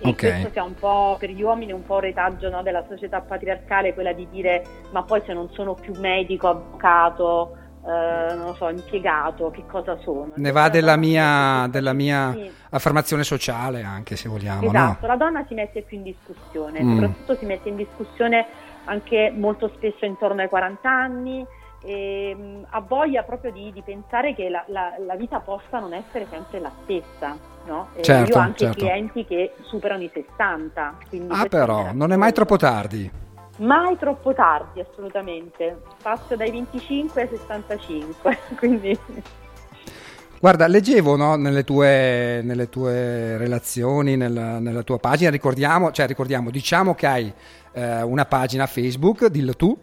[0.00, 0.14] E Ok.
[0.20, 3.92] questo sia un po' per gli uomini un po' un retaggio no, della società patriarcale,
[3.92, 7.56] quella di dire ma poi se non sono più medico, avvocato,
[7.88, 10.30] eh, non lo so, impiegato, che cosa sono?
[10.34, 12.50] Ne va della La donna mia, della mia sì.
[12.70, 15.06] affermazione sociale, anche se vogliamo, Esatto, no?
[15.08, 16.92] la donna si mette più in discussione, Mm.
[16.92, 18.46] soprattutto si mette in discussione
[18.84, 21.44] anche molto spesso intorno ai 40 anni
[21.82, 25.92] e mh, ha voglia proprio di, di pensare che la, la- la vita possa non
[25.94, 27.36] essere sempre la stessa.
[27.66, 27.88] No?
[27.94, 28.78] E Certo, io ho anche certo.
[28.78, 30.94] clienti che superano i 60.
[31.08, 33.10] quindi Ah, però, non è mai troppo tardi.
[33.58, 35.80] Mai troppo tardi, assolutamente.
[36.02, 38.98] Passo dai 25 ai 65, quindi
[40.40, 46.50] Guarda, leggevo no, nelle, tue, nelle tue relazioni, nella, nella tua pagina, ricordiamo, cioè ricordiamo,
[46.50, 47.32] diciamo che hai
[47.72, 49.76] eh, una pagina Facebook, dillo tu,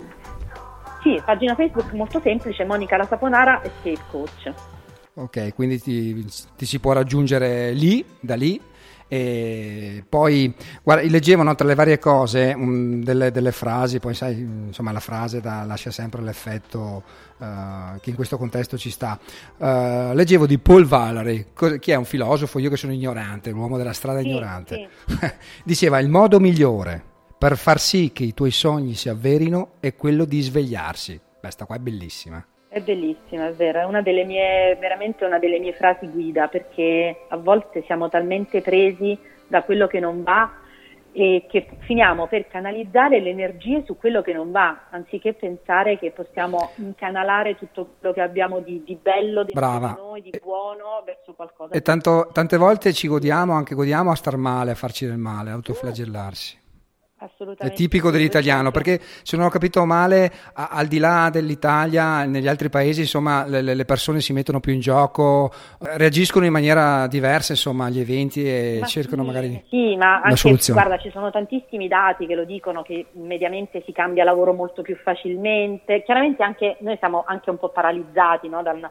[1.05, 4.51] sì, pagina Facebook molto semplice, Monica La Saponara Escape Coach.
[5.13, 6.25] ok, quindi ti,
[6.55, 8.59] ti si può raggiungere lì, da lì,
[9.07, 10.53] e poi
[10.83, 14.99] guarda, leggevo no, tra le varie cose mm, delle, delle frasi, poi sai, insomma la
[14.99, 17.03] frase da- lascia sempre l'effetto
[17.39, 19.19] eh, che in questo contesto ci sta.
[19.57, 23.77] Eh, leggevo di Paul Valery, co- chi è un filosofo, io che sono ignorante, l'uomo
[23.77, 24.89] della strada Sì, ignorante.
[25.07, 25.15] sì.
[25.63, 27.03] Diceva il modo migliore
[27.37, 31.19] per far sì che i tuoi sogni si avverino è quello di svegliarsi.
[31.41, 32.43] Beh, sta qua è bellissima.
[32.75, 37.21] È bellissima, è vero, è una delle mie, veramente una delle mie frasi guida perché
[37.29, 39.17] a volte siamo talmente presi
[39.47, 40.51] da quello che non va
[41.13, 46.11] e che finiamo per canalizzare le energie su quello che non va, anziché pensare che
[46.11, 51.73] possiamo incanalare tutto quello che abbiamo di, di bello di noi, di buono verso qualcosa
[51.73, 55.51] E tanto- tante volte ci godiamo, anche godiamo a star male, a farci del male,
[55.51, 56.63] a autoflagellarsi.
[57.25, 61.29] È assolutamente tipico sì, dell'italiano, perché se non ho capito male, a- al di là
[61.31, 65.51] dell'Italia, negli altri paesi, insomma, le, le- le persone si mettono più in gioco,
[65.81, 70.21] eh, reagiscono in maniera diversa, insomma, agli eventi e Ma cercano sì, magari Sì, ma
[70.21, 70.81] anche, soluzione.
[70.81, 74.95] guarda, ci sono tantissimi dati che lo dicono che mediamente si cambia lavoro molto più
[74.97, 76.03] facilmente.
[76.03, 78.89] Chiaramente anche noi siamo anche un po' paralizzati no, dal-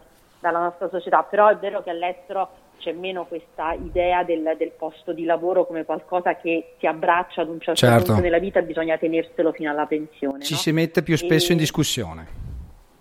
[0.50, 5.12] dalla nostra società, però è vero che all'estero c'è meno questa idea del, del posto
[5.12, 8.04] di lavoro come qualcosa che si abbraccia ad un certo Certo.
[8.06, 10.42] punto nella vita e bisogna tenerselo fino alla pensione.
[10.42, 10.58] ci no?
[10.58, 12.26] si mette più spesso in E- discussione.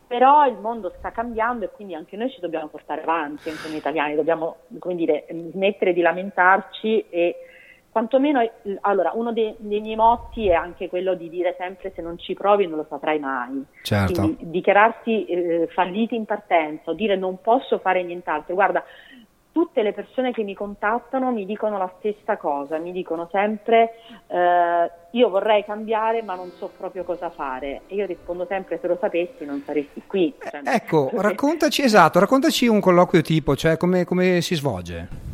[0.08, 3.78] però il mondo sta cambiando e quindi anche noi ci dobbiamo portare avanti, anche noi
[3.78, 7.36] italiani, dobbiamo dire, smettere di lamentarci e
[7.94, 12.02] quantomeno, eh, allora, uno dei, dei miei motti è anche quello di dire sempre se
[12.02, 13.64] non ci provi non lo saprai mai.
[13.84, 14.20] Certo.
[14.20, 18.56] Quindi dichiararsi eh, falliti in partenza o dire non posso fare nient'altro.
[18.56, 18.84] Guarda,
[19.52, 23.92] tutte le persone che mi contattano mi dicono la stessa cosa, mi dicono sempre
[24.26, 28.88] eh, io vorrei cambiare ma non so proprio cosa fare e io rispondo sempre se
[28.88, 30.34] lo sapessi non saresti qui.
[30.40, 35.33] Cioè, Ecco, perché- raccontaci, esatto, raccontaci un colloquio tipo, cioè come, come si svolge.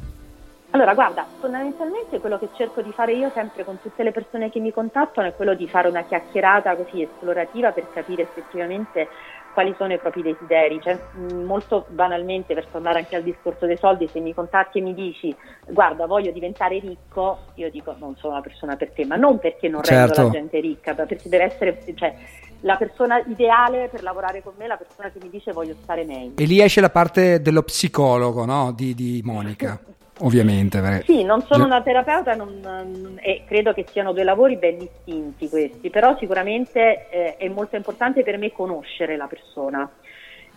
[0.72, 4.60] Allora, guarda, fondamentalmente quello che cerco di fare io sempre con tutte le persone che
[4.60, 9.08] mi contattano è quello di fare una chiacchierata così esplorativa per capire effettivamente
[9.54, 10.80] quali sono i propri desideri.
[10.80, 11.00] Cioè,
[11.34, 15.36] molto banalmente, per tornare anche al discorso dei soldi, se mi contatti e mi dici
[15.68, 19.68] guarda, voglio diventare ricco, io dico non sono la persona per te, ma non perché
[19.68, 20.24] non rendo Certo.
[20.24, 22.16] la gente ricca, ma perché deve essere, cioè,
[22.62, 26.34] la persona ideale per lavorare con me la persona che mi dice voglio stare meglio.
[26.38, 28.72] E lì esce la parte dello psicologo no?
[28.72, 29.80] di, di Monica,
[30.22, 31.04] ovviamente.
[31.06, 35.90] Sì, non sono una terapeuta non- e credo che siano due lavori ben distinti questi,
[35.90, 39.90] però sicuramente eh, è molto importante per me conoscere la persona,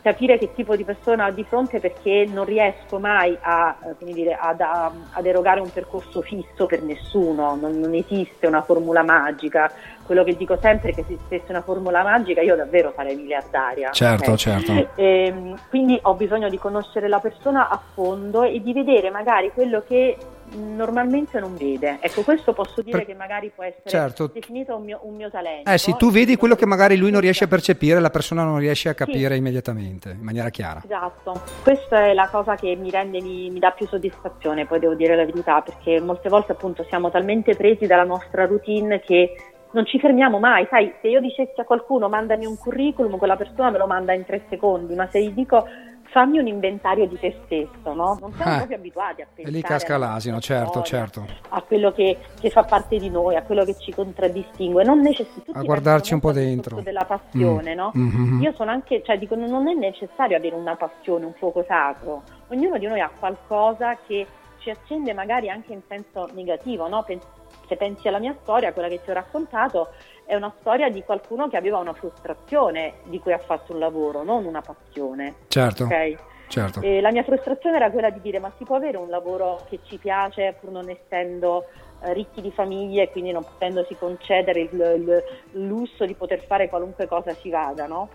[0.03, 4.37] capire che tipo di persona ho di fronte perché non riesco mai a, eh, dire,
[4.39, 9.71] ad, ad erogare un percorso fisso per nessuno, non, non esiste una formula magica.
[10.05, 13.93] Quello che dico sempre è che se esistesse una formula magica io davvero sarei miliardaria.
[13.93, 14.37] Certo, ok?
[14.37, 14.89] certo.
[14.97, 19.85] Ehm, quindi ho bisogno di conoscere la persona a fondo e di vedere magari quello
[19.87, 20.17] che
[20.57, 21.99] normalmente non vede.
[22.01, 24.31] Ecco, questo posso dire Per- che magari può essere Certo.
[24.33, 25.71] definito un mio, un mio talento.
[25.71, 28.01] Eh sì, tu vedi quello che magari lui non riesce a percepire.
[28.01, 30.83] la persona non riesce a capire immediatamente, in maniera chiara.
[30.85, 34.95] Esatto, questa è la cosa che mi rende, mi, mi dà più soddisfazione, poi devo
[34.95, 39.35] dire la verità, perché molte volte appunto siamo talmente presi dalla nostra routine che
[39.73, 43.71] non ci fermiamo mai, sai, se io dicessi a qualcuno mandami un curriculum, quella persona
[43.71, 45.67] me lo manda in tre secondi, ma se gli dico
[46.13, 48.19] fammi un inventario di te stesso, no?
[48.21, 51.27] Non siamo Eh, proprio abituati a E pensare lì casca l'asino, certo, certo.
[51.49, 55.41] a quello che, che fa parte di noi, a quello che ci contraddistingue, non necess-
[55.53, 56.81] A guardarci un po' dentro.
[56.83, 57.77] della passione, Mm.
[57.77, 57.91] no?
[57.95, 58.41] Mhm.
[58.43, 62.23] Io sono anche, cioè dico, non è necessario avere una passione, un fuoco sacro.
[62.49, 64.27] Ognuno di noi ha qualcosa che
[64.59, 67.03] ci accende magari anche in senso negativo, no?
[67.05, 67.21] Pen-
[67.67, 69.89] se pensi alla mia storia, quella che ti ho raccontato,
[70.33, 74.23] è una storia di qualcuno che aveva una frustrazione di cui ha fatto un lavoro,
[74.23, 75.35] non una passione.
[75.49, 76.17] Certo, ok?
[76.49, 76.81] certo.
[76.81, 79.81] E la mia frustrazione era quella di dire ma si può avere un lavoro che
[79.83, 81.67] ci piace pur non essendo
[82.03, 86.43] eh, ricchi di famiglia e quindi non potendosi concedere il, il- il lusso di poter
[86.47, 88.09] fare qualunque cosa ci vada, no?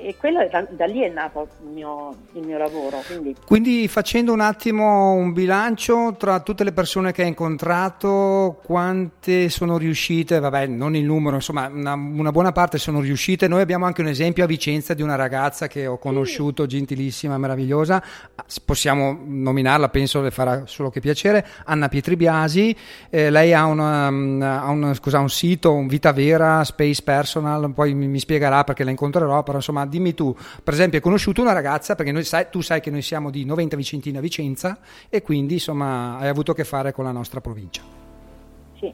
[0.00, 4.32] E, quello da, da lì è nato il mio, il mio lavoro, quindi Quindi facendo
[4.32, 10.66] un attimo un bilancio tra tutte le persone che hai incontrato, quante sono riuscite, vabbè
[10.66, 14.44] non il numero, insomma una, una buona parte sono riuscite, noi abbiamo anche un esempio
[14.44, 18.02] a Vicenza di una ragazza che ho conosciuto, gentilissima, meravigliosa,
[18.64, 22.74] possiamo nominarla, penso le farà solo che piacere, Anna Pietribiasi,
[23.10, 27.92] eh, lei ha, una, ha un, scusa, un sito, un Vita Vera, Space Personal, poi
[27.92, 31.52] mi, mi spiegherà perché la incontrerò, però insomma dimmi tu, per esempio hai conosciuto una
[31.52, 34.78] ragazza, perché noi sai- tu sai che noi siamo di Noventa Vicentina Vicenza
[35.08, 37.82] e quindi insomma hai avuto a che fare con la nostra provincia.
[38.78, 38.92] sì.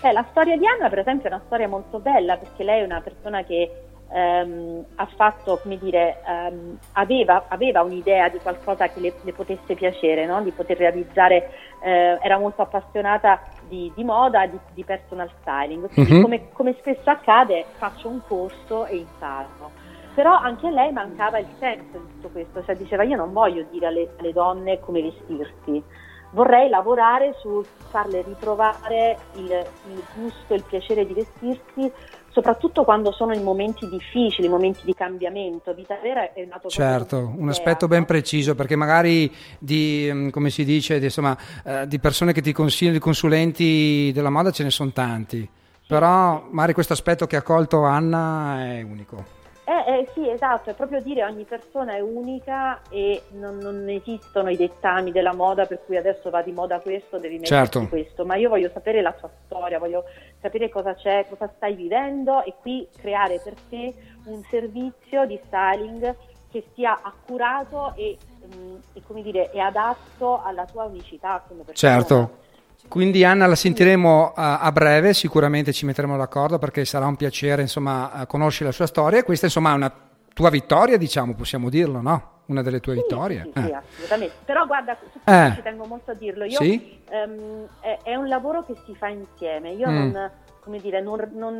[0.00, 2.84] Beh, la storia di Anna per esempio è una storia molto bella perché lei è
[2.84, 3.70] una persona che
[4.12, 9.74] ehm, ha fatto, come dire, ehm, aveva, aveva un'idea di qualcosa che le, le potesse
[9.74, 10.42] piacere, no?
[10.42, 11.50] di poter realizzare,
[11.82, 16.22] eh, era molto appassionata di, di moda, di, di personal styling, quindi Mhm.
[16.22, 19.70] come, come spesso accade faccio un corso e imparo.
[20.14, 23.66] Però anche a lei mancava il senso di tutto questo, cioè diceva io non voglio
[23.70, 25.82] dire alle, alle donne come vestirsi,
[26.30, 31.90] vorrei lavorare su farle ritrovare il, il gusto, il piacere di vestirsi,
[32.28, 35.72] soprattutto quando sono in momenti difficili, momenti di cambiamento.
[35.72, 40.28] Vita Vera è nato Certo, un questa aspetto idea, ben preciso perché magari di, mm,
[40.30, 44.50] come si dice, di, insomma, eh, di persone che ti consigliano, di consulenti della moda
[44.50, 45.48] ce ne sono tanti,
[45.86, 49.42] però magari questo aspetto che ha colto Anna è unico.
[49.66, 54.50] Eh, eh, sì, esatto, è proprio dire ogni persona è unica e non, non esistono
[54.50, 57.88] i dettami della moda per cui adesso va di moda questo, devi metterti Certo.
[57.88, 60.04] questo, ma io voglio sapere la tua storia, voglio
[60.40, 63.94] sapere cosa c'è, cosa stai vivendo e qui creare per te
[64.26, 66.14] un servizio di styling
[66.50, 71.94] che sia accurato e, mm, e, come dire, e adatto alla tua unicità come persona.
[71.94, 72.42] Certo.
[72.88, 77.62] Quindi Anna la sentiremo a, a breve, sicuramente ci metteremo d'accordo perché sarà un piacere
[77.62, 79.92] insomma eh, conoscere la sua storia questa insomma è una
[80.32, 82.30] tua vittoria diciamo, possiamo dirlo, no?
[82.46, 83.42] Una delle tue Sì, vittorie.
[83.54, 83.74] Sì, sì, Eh.
[83.74, 84.34] assolutamente.
[84.44, 85.54] Però guarda, su questo Eh.
[85.54, 86.44] ci tengo molto a dirlo.
[86.44, 87.00] Io, Sì?
[87.08, 89.70] ehm, è, è un lavoro che si fa insieme.
[89.72, 89.94] Io Mm.
[90.10, 90.30] non,
[90.62, 91.58] come dire, non, non,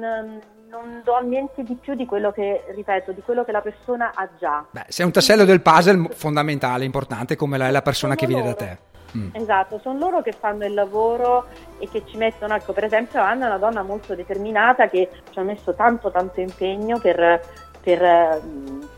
[0.68, 4.28] non do niente di più di quello che, ripeto, di quello che la persona ha
[4.38, 4.66] già.
[4.70, 8.36] Beh, sei un tassello del puzzle fondamentale, importante come la è la persona che Sono
[8.42, 8.74] viene da loro.
[8.74, 8.92] te.
[9.16, 9.28] Mm.
[9.32, 11.46] Esatto, sono loro che fanno il lavoro
[11.78, 15.38] e che ci mettono, ecco, per esempio Anna è una donna molto determinata che ci
[15.38, 17.40] ha messo tanto tanto impegno per,
[17.80, 18.88] per, ehm,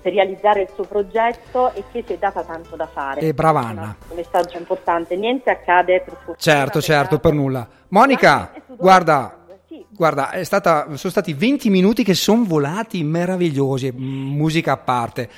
[0.00, 3.20] per realizzare il suo progetto e che si è data tanto da fare.
[3.20, 3.96] E brava Anna.
[4.08, 6.36] Un messaggio importante, niente accade per fortuna.
[6.38, 7.66] Certo, certo, per nulla.
[7.88, 9.38] Monica, Guarda,
[9.88, 15.30] guarda, stata, sono stati 20 minuti che sono volati meravigliosi, m- musica a parte.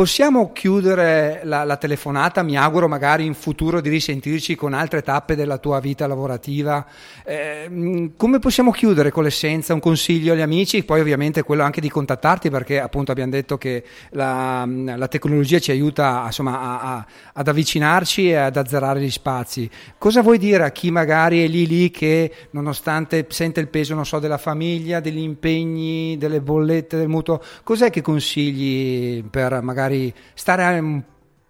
[0.00, 2.42] Possiamo chiudere la, la telefonata?
[2.42, 6.86] Mi auguro magari in futuro di risentirci con altre tappe della tua vita lavorativa.
[7.22, 9.74] Eh, mh, come possiamo chiudere con l'essenza?
[9.74, 10.84] Un consiglio agli amici?
[10.84, 15.70] Poi ovviamente quello anche di contattarti perché appunto abbiamo detto che la, la tecnologia ci
[15.70, 19.68] aiuta insomma, a- a- ad avvicinarci e ad azzerare gli spazi.
[19.98, 24.18] Cosa vuoi dire a chi magari è lì lì che nonostante sente il peso, so,
[24.18, 29.88] della famiglia, degli impegni, delle bollette, del mutuo, cos'è che consigli per magari
[30.34, 31.02] stare un,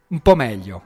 [0.09, 0.83] un po' meglio?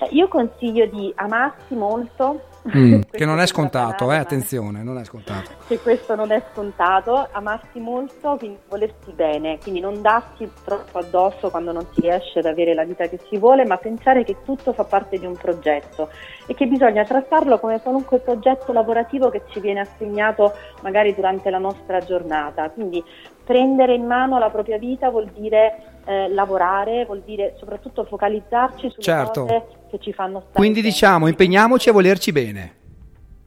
[0.00, 2.46] Eh, Io consiglio di amarsi molto.
[2.76, 5.50] Mm, che non è scontato, eh, attenzione, non è scontato.
[5.66, 11.50] che questo non è scontato, amarsi molto, quindi volersi bene, quindi non darsi troppo addosso
[11.50, 14.72] quando non si riesce ad avere la vita che si vuole, ma pensare che tutto
[14.72, 16.08] fa parte di un progetto
[16.46, 21.58] e che bisogna trattarlo come qualunque progetto lavorativo che ci viene assegnato magari durante la
[21.58, 22.70] nostra giornata.
[22.70, 23.02] Quindi
[23.44, 29.02] prendere in mano la propria vita vuol dire eh, lavorare, vuol dire soprattutto focalizzarci sulle
[29.02, 29.42] Certo.
[29.42, 30.92] cose che ci fanno stare Quindi bene.
[30.92, 32.74] diciamo, impegniamoci a volerci bene.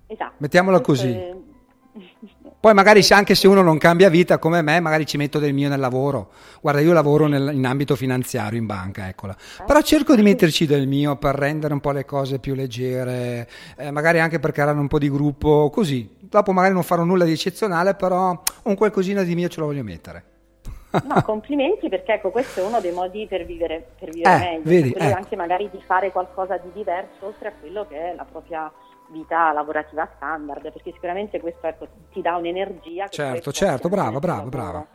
[0.08, 0.34] Esatto.
[0.38, 1.12] mettiamola così.
[1.12, 1.34] è-
[2.66, 5.54] Poi magari se- anche se uno non cambia vita come me, magari ci metto del
[5.54, 6.30] mio nel lavoro.
[6.62, 9.36] Guarda, io lavoro nel- in ambito finanziario, in banca, eccola.
[9.66, 13.92] Però cerco di metterci del mio per rendere un po' le cose più leggere, eh,
[13.92, 16.10] magari anche per creare un po' di gruppo, così.
[16.36, 19.84] Dopo magari non farò nulla di eccezionale, però un qualcosina di mio ce lo voglio
[19.84, 20.24] mettere.
[20.92, 24.62] No, complimenti perché ecco, questo è uno dei modi per vivere, per vivere Eh, meglio,
[24.64, 25.18] vedi, quello ecco.
[25.18, 28.70] anche magari di fare qualcosa di diverso oltre a quello che è la propria
[29.12, 33.08] vita lavorativa standard, perché sicuramente questo ecco, ti dà un'energia.
[33.08, 34.86] Certo, certo, brava, brava, brava.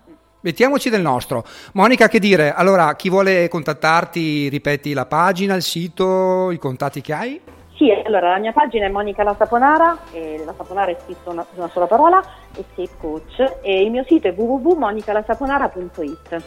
[0.43, 1.43] Mettiamoci del nostro.
[1.73, 2.53] Monica, che dire?
[2.53, 7.41] Allora, chi vuole contattarti, ripeti la pagina, il sito, i contatti che hai?
[7.81, 9.97] Sì, allora la mia pagina è Monica La Saponara,
[10.45, 12.23] la Saponara è scritto una, una sola parola,
[12.55, 16.43] e Safe Coach, e il mio sito è www.monicalasaponara.it.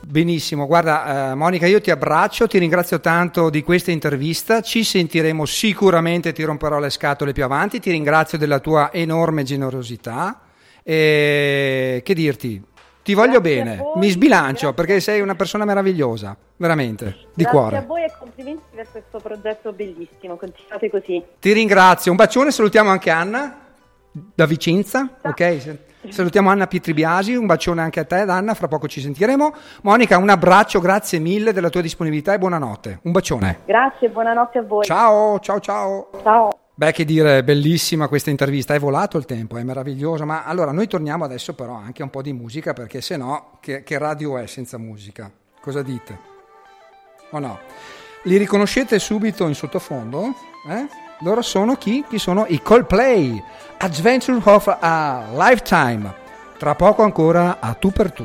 [0.00, 5.44] Benissimo, guarda eh, Monica, io ti abbraccio, ti ringrazio tanto di questa intervista, ci sentiremo
[5.44, 10.40] sicuramente, ti romperò le scatole più avanti, ti ringrazio della tua enorme generosità
[10.82, 12.64] e che dirti,
[13.02, 14.72] ti voglio Grazie bene, voi, mi sbilancio grazie.
[14.74, 17.76] perché sei una persona meravigliosa, veramente, di Grazie cuore.
[17.78, 21.22] a voi e complimenti per questo progetto bellissimo, continuate così.
[21.38, 23.56] Ti ringrazio, un bacione, salutiamo anche Anna
[24.12, 25.56] da Vicenza, ok?
[25.60, 29.52] Se- Salutiamo Anna Pietribiasi, un bacione anche a te Anna, fra poco ci sentiremo.
[29.82, 33.00] Monica, un abbraccio, grazie mille della tua disponibilità e buonanotte.
[33.02, 33.58] Un bacione.
[33.66, 34.84] Grazie, buonanotte a voi.
[34.84, 36.08] Ciao, ciao, ciao.
[36.22, 36.59] Ciao.
[36.80, 40.86] Beh, che dire, bellissima questa intervista, è volato il tempo, è meraviglioso, ma allora noi
[40.86, 44.38] torniamo adesso però anche a un po' di musica perché se no che, che radio
[44.38, 45.30] è senza musica?
[45.60, 46.18] Cosa dite?
[47.32, 47.58] O no?
[48.22, 50.32] Li riconoscete subito in sottofondo?
[50.70, 50.86] Eh?
[51.18, 52.02] Loro sono chi?
[52.08, 52.46] Chi sono?
[52.48, 53.38] I Coldplay,
[53.76, 56.14] Adventure of a Lifetime.
[56.56, 58.24] Tra poco ancora a tu per tu.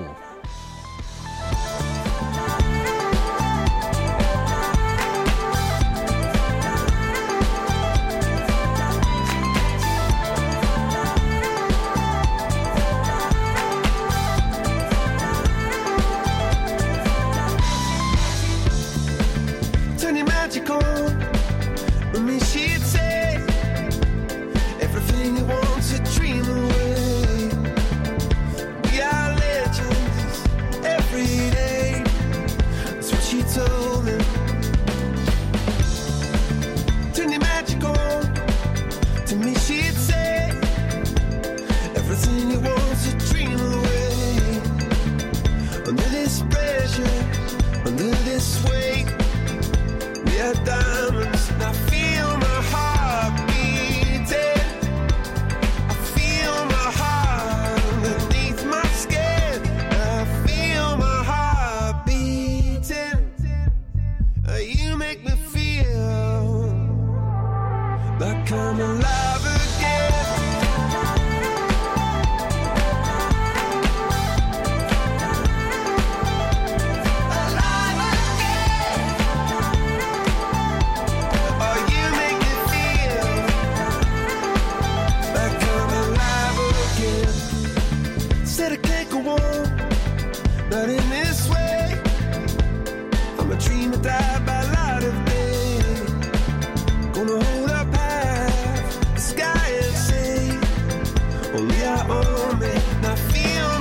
[101.58, 103.06] Only our own, man.
[103.06, 103.75] I feel.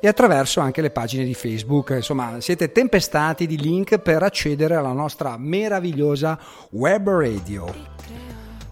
[0.00, 1.90] e attraverso anche le pagine di Facebook.
[1.90, 6.38] Insomma, siete tempestati di link per accedere alla nostra meravigliosa
[6.70, 7.98] web radio.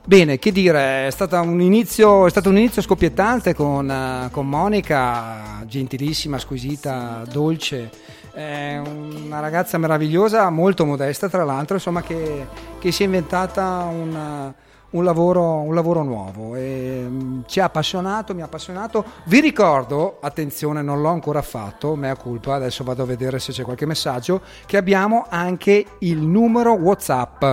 [0.04, 5.62] Bene, che dire, è, stata un inizio, stato un inizio scoppiettante con, eh, con Monica,
[5.66, 7.90] gentilissima, squisita, dolce,
[8.32, 12.46] è una ragazza meravigliosa, molto modesta tra l'altro, insomma che,
[12.78, 14.54] che si è inventata un,
[14.90, 19.04] un lavoro, un lavoro nuovo e mm, ci ha appassionato, mi ha appassionato.
[19.24, 23.64] Vi ricordo, attenzione, non l'ho ancora fatto, mea culpa, adesso vado a vedere se c'è
[23.64, 27.44] qualche messaggio, che abbiamo anche il numero WhatsApp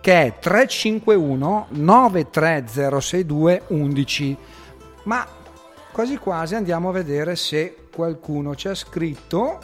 [0.00, 4.36] che è 351 93062 11.
[5.04, 5.26] Ma
[5.92, 9.60] quasi quasi andiamo a vedere se qualcuno ci ha scritto.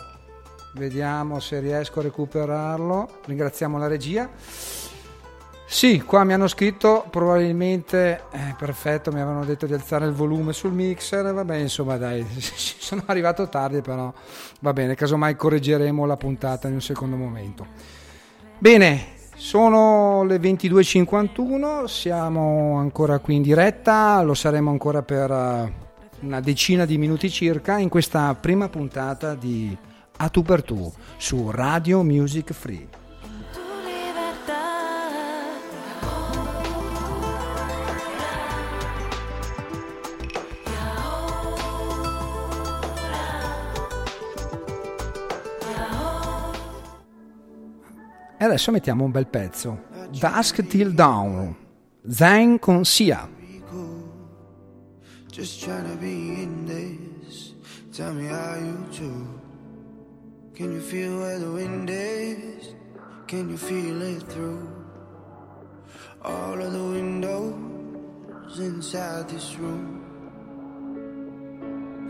[0.75, 3.19] Vediamo se riesco a recuperarlo.
[3.27, 4.31] Ringraziamo la regia.
[5.73, 10.53] Sì, qua mi hanno scritto probabilmente, eh, perfetto, mi avevano detto di alzare il volume
[10.53, 14.13] sul mixer, vabbè insomma dai, sono arrivato tardi però
[14.59, 17.65] va bene, casomai correggeremo la puntata in un secondo momento.
[18.59, 25.73] Bene, sono le 22.51, siamo ancora qui in diretta, lo saremo ancora per eh,
[26.23, 29.75] una decina di minuti circa in questa prima puntata di
[30.17, 33.00] A tu per tu su Radio Music Free.
[48.43, 49.83] E adesso mettiamo un bel pezzo.
[50.19, 51.55] Dusk Till Dawn,
[52.09, 53.29] Zen con Sia.
[55.31, 57.55] Just trying to be in this.
[57.93, 59.29] Tell me how you do.
[60.55, 62.75] Can you feel where the wind is?
[63.27, 64.67] Can you feel it through
[66.23, 70.01] all of the windows inside this room?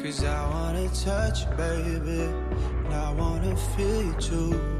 [0.00, 2.30] Cause I wanna touch you, baby.
[2.84, 4.79] And I wanna feel you too.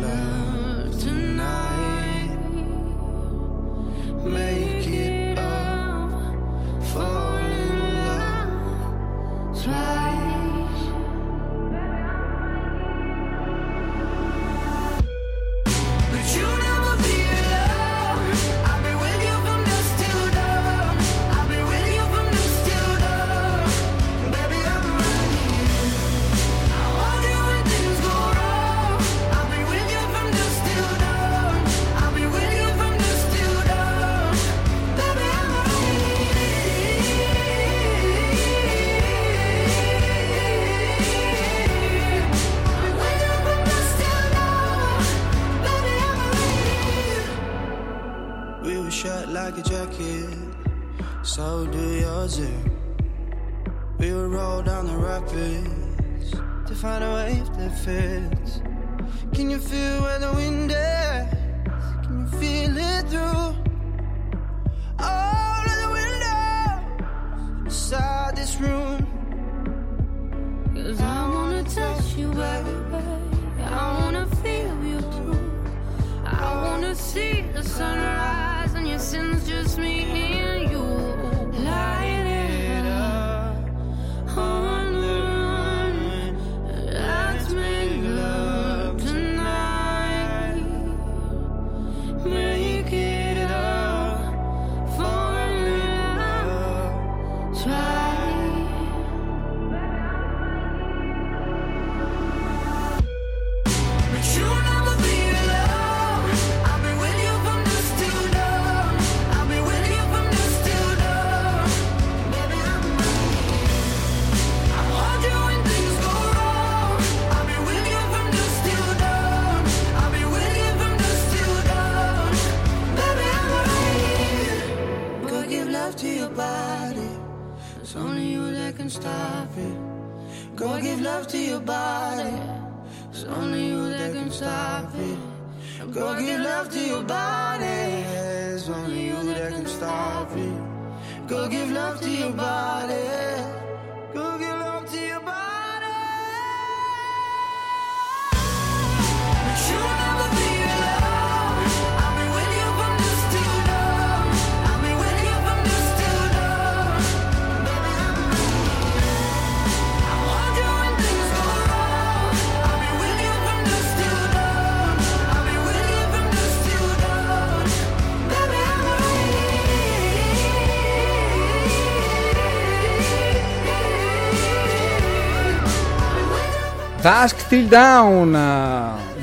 [177.01, 178.37] Dusk Till Down,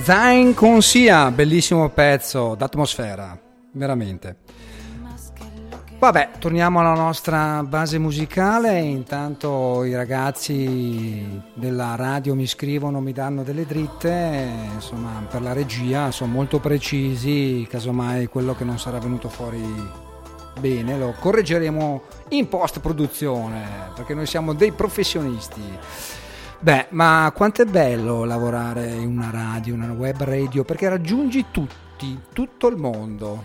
[0.03, 3.39] Zain con Sia, bellissimo pezzo d'atmosfera,
[3.71, 4.39] veramente.
[5.97, 8.81] Vabbè, torniamo alla nostra base musicale.
[8.81, 16.11] Intanto i ragazzi della radio mi scrivono, mi danno delle dritte, insomma, per la regia
[16.11, 17.65] sono molto precisi.
[17.71, 20.07] Casomai quello che non sarà venuto fuori
[20.59, 25.63] bene lo correggeremo in post produzione perché noi siamo dei professionisti.
[26.61, 32.21] Beh, ma quanto è bello lavorare in una radio, una web radio, perché raggiungi tutti,
[32.33, 33.45] tutto il mondo.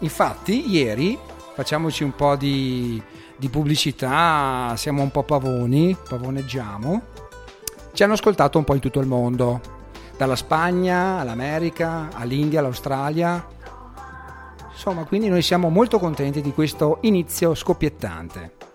[0.00, 1.18] Infatti, ieri
[1.54, 3.02] facciamoci un po' di,
[3.36, 7.02] di pubblicità, siamo un po' pavoni, pavoneggiamo.
[7.92, 9.60] Ci hanno ascoltato un po' in tutto il mondo,
[10.16, 13.44] dalla Spagna all'America, all'India, all'Australia.
[14.70, 18.65] Insomma, quindi noi siamo molto contenti di questo inizio scoppiettante.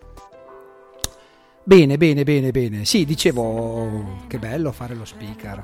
[1.64, 2.86] Bene, bene, bene, bene.
[2.86, 5.64] Sì, dicevo, che bello fare lo speaker.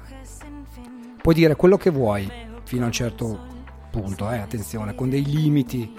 [1.20, 2.32] Puoi dire quello che vuoi
[2.66, 3.40] fino a un certo
[3.90, 5.92] punto, eh, attenzione, con dei limiti.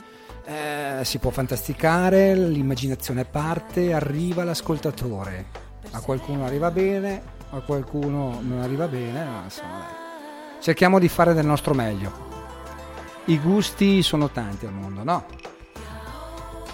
[0.45, 5.47] Eh, si può fantasticare, l'immaginazione parte, arriva l'ascoltatore.
[5.91, 7.21] A qualcuno arriva bene,
[7.51, 10.63] a qualcuno non arriva bene, ma insomma, dai.
[10.63, 12.27] cerchiamo di fare del nostro meglio.
[13.25, 15.25] I gusti sono tanti al mondo, no?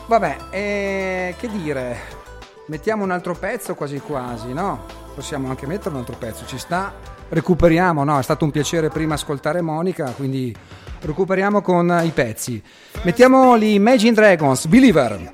[0.06, 2.22] Vabbè, eh, che dire?
[2.66, 4.86] Mettiamo un altro pezzo quasi quasi, no?
[5.14, 6.92] Possiamo anche mettere un altro pezzo, ci sta.
[7.28, 8.18] Recuperiamo, no?
[8.18, 10.54] È stato un piacere prima ascoltare Monica, quindi
[11.00, 12.62] recuperiamo con i pezzi.
[13.02, 15.30] Mettiamo gli Imagine Dragons, Believer.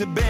[0.00, 0.29] have been.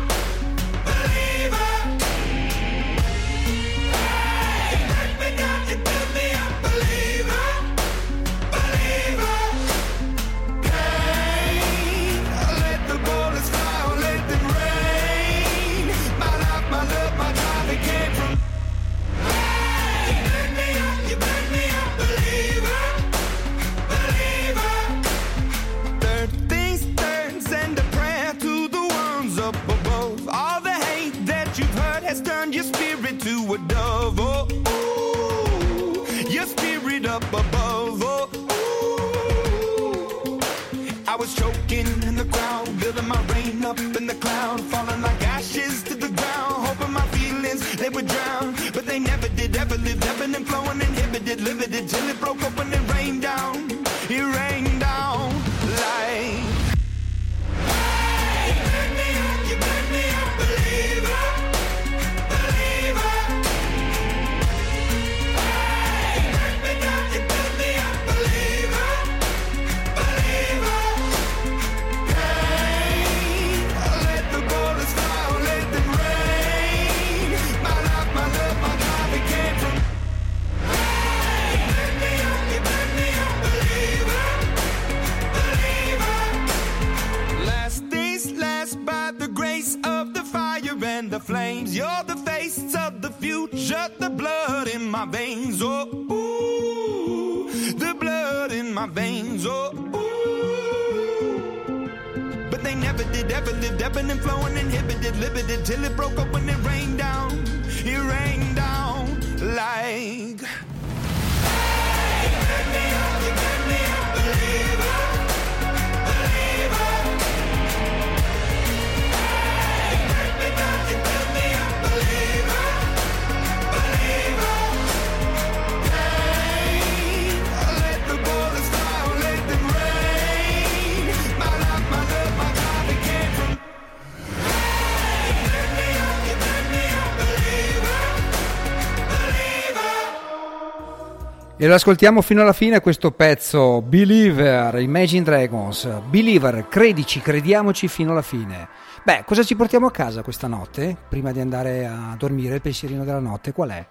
[141.61, 145.87] E lo ascoltiamo fino alla fine questo pezzo Believer, Imagine Dragons.
[146.09, 148.67] Believer, credici, crediamoci fino alla fine.
[149.03, 150.97] Beh, cosa ci portiamo a casa questa notte?
[151.07, 153.87] Prima di andare a dormire, il pensierino della notte qual è?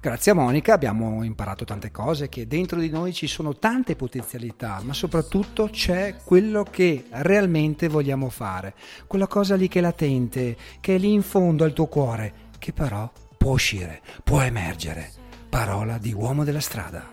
[0.00, 4.80] Grazie a Monica abbiamo imparato tante cose, che dentro di noi ci sono tante potenzialità,
[4.82, 8.74] ma soprattutto c'è quello che realmente vogliamo fare,
[9.06, 12.72] quella cosa lì che è latente, che è lì in fondo al tuo cuore, che
[12.72, 13.08] però
[13.38, 15.22] può uscire, può emergere.
[15.54, 17.04] Parola di uomo della strada.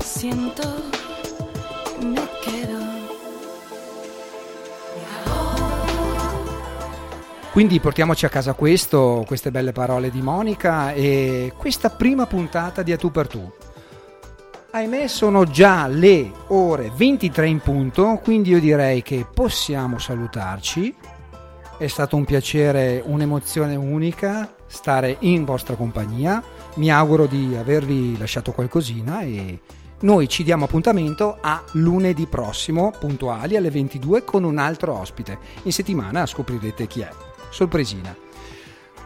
[0.00, 0.62] Siento
[1.96, 2.76] que me quedo.
[7.52, 12.92] Quindi portiamoci a casa questo, queste belle parole di Monica e questa prima puntata di
[12.92, 13.50] A Tu per Tu.
[14.72, 20.94] Ahimè sono già le ore 23 in punto, quindi io direi che possiamo salutarci.
[21.78, 26.42] È stato un piacere, un'emozione unica stare in vostra compagnia.
[26.74, 29.58] Mi auguro di avervi lasciato qualcosina e
[30.00, 35.38] noi ci diamo appuntamento a lunedì prossimo, puntuali alle 22, con un altro ospite.
[35.64, 37.10] In settimana scoprirete chi è.
[37.50, 38.16] Sorpresina.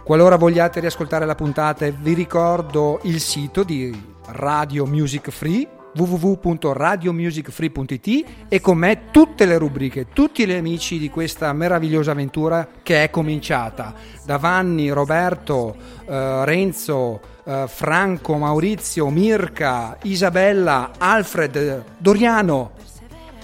[0.04, 8.60] Qualora vogliate riascoltare la puntata, vi ricordo il sito di Radio Music Free www.radiomusicfree.it e
[8.60, 13.94] con me tutte le rubriche, tutti gli amici di questa meravigliosa avventura che è cominciata.
[14.24, 15.76] Da Vanni, Roberto,
[16.06, 22.72] eh, Renzo, eh, Franco, Maurizio, Mirka, Isabella, Alfred, Doriano.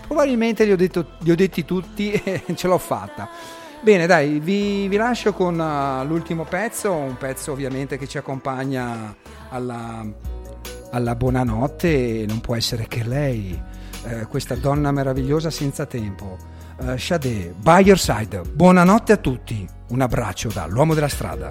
[0.07, 3.29] Probabilmente li ho, detto- li ho detti tutti e ce l'ho fatta.
[3.83, 9.17] Bene, dai, vi, vi lascio con uh, l'ultimo pezzo, un pezzo ovviamente che ci accompagna
[9.49, 10.05] alla,
[10.91, 13.61] alla buonanotte non può essere che lei,
[14.05, 16.37] eh, questa donna meravigliosa senza tempo.
[16.79, 21.51] Uh, Sade, by your side, buonanotte a tutti, un abbraccio dall'uomo della strada.